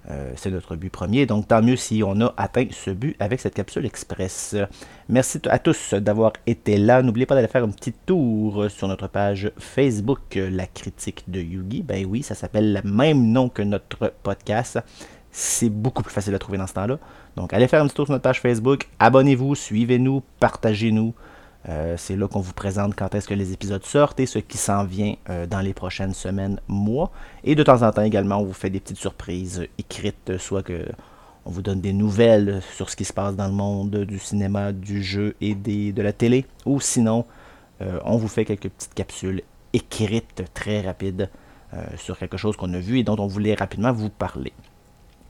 Euh, 0.08 0.32
c'est 0.34 0.50
notre 0.50 0.76
but 0.76 0.90
premier. 0.90 1.26
Donc, 1.26 1.48
tant 1.48 1.62
mieux 1.62 1.76
si 1.76 2.02
on 2.04 2.20
a 2.22 2.32
atteint 2.36 2.66
ce 2.70 2.90
but 2.90 3.16
avec 3.20 3.38
cette 3.38 3.54
capsule 3.54 3.84
express. 3.84 4.56
Merci 5.08 5.40
à 5.48 5.58
tous 5.58 5.94
d'avoir 5.94 6.32
été 6.46 6.78
là. 6.78 7.02
N'oubliez 7.02 7.26
pas 7.26 7.34
d'aller 7.34 7.48
faire 7.48 7.64
un 7.64 7.70
petit 7.70 7.92
tour 7.92 8.66
sur 8.70 8.88
notre 8.88 9.08
page 9.08 9.52
Facebook, 9.58 10.20
La 10.36 10.66
critique 10.66 11.24
de 11.28 11.40
Yugi. 11.40 11.82
Ben 11.82 12.06
oui, 12.08 12.22
ça 12.22 12.34
s'appelle 12.34 12.72
le 12.72 12.90
même 12.90 13.30
nom 13.30 13.50
que 13.50 13.62
notre 13.62 14.14
podcast. 14.22 14.78
C'est 15.30 15.70
beaucoup 15.70 16.02
plus 16.02 16.12
facile 16.12 16.34
à 16.34 16.38
trouver 16.38 16.58
dans 16.58 16.66
ce 16.66 16.74
temps-là. 16.74 16.98
Donc, 17.36 17.52
allez 17.52 17.68
faire 17.68 17.82
un 17.82 17.86
petit 17.86 17.94
tour 17.94 18.06
sur 18.06 18.12
notre 18.12 18.24
page 18.24 18.40
Facebook. 18.40 18.88
Abonnez-vous, 18.98 19.54
suivez-nous, 19.54 20.22
partagez-nous. 20.40 21.14
Euh, 21.68 21.94
c'est 21.98 22.16
là 22.16 22.26
qu'on 22.26 22.40
vous 22.40 22.54
présente 22.54 22.94
quand 22.96 23.14
est-ce 23.14 23.28
que 23.28 23.34
les 23.34 23.52
épisodes 23.52 23.84
sortent 23.84 24.18
et 24.20 24.26
ce 24.26 24.38
qui 24.38 24.56
s'en 24.56 24.84
vient 24.84 25.14
euh, 25.28 25.46
dans 25.46 25.60
les 25.60 25.74
prochaines 25.74 26.14
semaines, 26.14 26.60
mois. 26.68 27.10
Et 27.44 27.54
de 27.54 27.62
temps 27.62 27.82
en 27.82 27.90
temps 27.92 28.02
également, 28.02 28.38
on 28.38 28.44
vous 28.44 28.54
fait 28.54 28.70
des 28.70 28.80
petites 28.80 28.96
surprises 28.96 29.66
écrites, 29.78 30.38
soit 30.38 30.62
que 30.62 30.86
on 31.46 31.50
vous 31.50 31.62
donne 31.62 31.80
des 31.80 31.94
nouvelles 31.94 32.60
sur 32.74 32.90
ce 32.90 32.96
qui 32.96 33.04
se 33.04 33.14
passe 33.14 33.34
dans 33.34 33.46
le 33.46 33.54
monde 33.54 34.04
du 34.04 34.18
cinéma, 34.18 34.72
du 34.72 35.02
jeu 35.02 35.34
et 35.40 35.54
de 35.54 36.02
la 36.02 36.12
télé, 36.12 36.44
ou 36.66 36.80
sinon, 36.80 37.24
euh, 37.80 37.98
on 38.04 38.18
vous 38.18 38.28
fait 38.28 38.44
quelques 38.44 38.68
petites 38.68 38.92
capsules 38.94 39.42
écrites 39.72 40.44
très 40.54 40.80
rapides 40.80 41.30
sur 41.96 42.18
quelque 42.18 42.36
chose 42.36 42.56
qu'on 42.56 42.74
a 42.74 42.80
vu 42.80 42.98
et 42.98 43.04
dont 43.04 43.16
on 43.20 43.28
voulait 43.28 43.54
rapidement 43.54 43.92
vous 43.92 44.10
parler. 44.10 44.52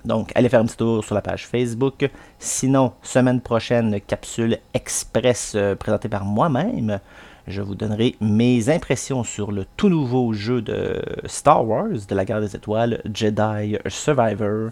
Donc, 0.04 0.32
allez 0.34 0.48
faire 0.48 0.60
un 0.60 0.66
petit 0.66 0.76
tour 0.76 1.04
sur 1.04 1.14
la 1.14 1.22
page 1.22 1.46
Facebook. 1.46 2.08
Sinon, 2.38 2.92
semaine 3.02 3.40
prochaine, 3.40 4.00
capsule 4.00 4.58
express 4.74 5.52
euh, 5.54 5.74
présentée 5.74 6.08
par 6.08 6.24
moi-même. 6.24 7.00
Je 7.46 7.62
vous 7.62 7.74
donnerai 7.74 8.16
mes 8.20 8.68
impressions 8.68 9.24
sur 9.24 9.52
le 9.52 9.66
tout 9.76 9.88
nouveau 9.88 10.32
jeu 10.32 10.62
de 10.62 11.02
Star 11.26 11.66
Wars, 11.66 11.88
de 12.08 12.14
la 12.14 12.24
guerre 12.24 12.40
des 12.40 12.54
étoiles, 12.54 13.02
Jedi 13.12 13.76
Survivor, 13.88 14.70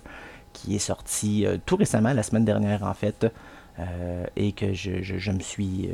qui 0.53 0.77
est 0.77 0.81
sorti 0.81 1.45
euh, 1.45 1.57
tout 1.65 1.77
récemment, 1.77 2.13
la 2.13 2.23
semaine 2.23 2.45
dernière 2.45 2.85
en 2.85 2.95
fait, 2.95 3.27
euh, 3.79 4.25
et 4.37 4.53
que 4.53 4.73
je, 4.73 5.31
me 5.31 5.41
suis 5.41 5.91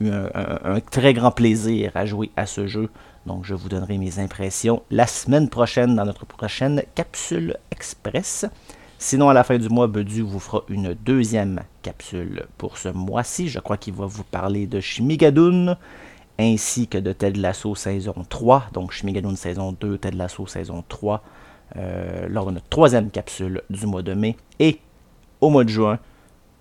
eu 0.00 0.10
un, 0.10 0.80
très 0.90 1.14
grand 1.14 1.30
plaisir 1.30 1.92
à 1.94 2.06
jouer 2.06 2.30
à 2.36 2.46
ce 2.46 2.66
jeu. 2.66 2.88
Donc, 3.26 3.44
je 3.44 3.54
vous 3.54 3.68
donnerai 3.68 3.98
mes 3.98 4.18
impressions 4.18 4.82
la 4.90 5.06
semaine 5.06 5.48
prochaine 5.48 5.94
dans 5.94 6.04
notre 6.04 6.26
prochaine 6.26 6.82
capsule 6.94 7.56
express. 7.70 8.46
Sinon, 8.98 9.28
à 9.28 9.34
la 9.34 9.44
fin 9.44 9.58
du 9.58 9.68
mois, 9.68 9.86
Bedu 9.86 10.22
vous 10.22 10.40
fera 10.40 10.62
une 10.68 10.94
deuxième 10.94 11.62
capsule 11.82 12.46
pour 12.58 12.78
ce 12.78 12.88
mois-ci. 12.88 13.48
Je 13.48 13.58
crois 13.58 13.76
qu'il 13.76 13.94
va 13.94 14.06
vous 14.06 14.24
parler 14.24 14.66
de 14.66 14.80
Shmigadoon 14.80 15.76
ainsi 16.38 16.88
que 16.88 16.98
de 16.98 17.12
Ted 17.12 17.38
Lasso 17.38 17.74
saison 17.74 18.14
3. 18.28 18.66
Donc, 18.72 18.92
Shmigadoon 18.92 19.36
saison 19.36 19.72
2, 19.72 19.98
Ted 19.98 20.16
Lasso 20.16 20.46
saison 20.46 20.84
3, 20.88 21.22
euh, 21.76 22.28
lors 22.28 22.46
de 22.46 22.52
notre 22.52 22.68
troisième 22.68 23.10
capsule 23.10 23.62
du 23.70 23.86
mois 23.86 24.02
de 24.02 24.14
mai. 24.14 24.36
Et 24.58 24.80
au 25.40 25.50
mois 25.50 25.64
de 25.64 25.68
juin, 25.68 25.98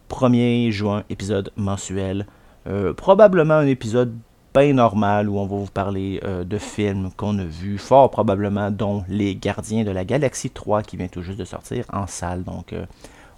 1er 0.09 0.71
juin, 0.71 1.03
épisode 1.09 1.51
mensuel. 1.55 2.25
Euh, 2.67 2.93
probablement 2.93 3.55
un 3.55 3.67
épisode 3.67 4.15
normal 4.55 5.29
où 5.29 5.39
on 5.39 5.45
va 5.45 5.55
vous 5.55 5.71
parler 5.71 6.19
euh, 6.23 6.43
de 6.43 6.57
films 6.57 7.09
qu'on 7.15 7.39
a 7.39 7.43
vus, 7.43 7.77
fort 7.77 8.11
probablement, 8.11 8.69
dont 8.69 9.03
Les 9.07 9.35
Gardiens 9.35 9.83
de 9.83 9.91
la 9.91 10.05
Galaxie 10.05 10.49
3 10.49 10.83
qui 10.83 10.97
vient 10.97 11.07
tout 11.07 11.21
juste 11.21 11.39
de 11.39 11.45
sortir 11.45 11.85
en 11.91 12.07
salle. 12.07 12.43
Donc, 12.43 12.73
euh, 12.73 12.85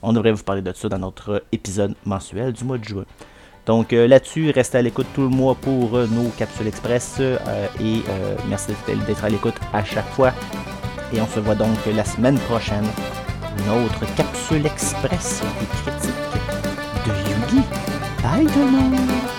on 0.01 0.13
devrait 0.13 0.31
vous 0.31 0.43
parler 0.43 0.61
de 0.61 0.73
ça 0.73 0.89
dans 0.89 0.99
notre 0.99 1.43
épisode 1.51 1.95
mensuel 2.05 2.51
du 2.51 2.63
mois 2.63 2.77
de 2.77 2.83
juin. 2.83 3.05
Donc 3.65 3.93
là-dessus, 3.93 4.51
restez 4.51 4.79
à 4.79 4.81
l'écoute 4.81 5.07
tout 5.15 5.21
le 5.21 5.29
mois 5.29 5.55
pour 5.55 5.91
nos 5.91 6.27
capsules 6.37 6.67
express 6.67 7.21
et 7.21 8.01
merci 8.49 8.73
d'être 9.07 9.23
à 9.23 9.29
l'écoute 9.29 9.55
à 9.71 9.85
chaque 9.85 10.09
fois. 10.09 10.33
Et 11.13 11.21
on 11.21 11.27
se 11.27 11.39
voit 11.39 11.55
donc 11.55 11.77
la 11.95 12.03
semaine 12.03 12.37
prochaine 12.39 12.83
une 13.57 13.85
autre 13.85 14.15
capsule 14.15 14.65
express 14.65 15.41
des 15.61 15.65
critiques 15.65 16.13
de 17.05 17.11
Yugi. 17.29 17.63
Bye 18.21 18.45
tout! 18.47 19.32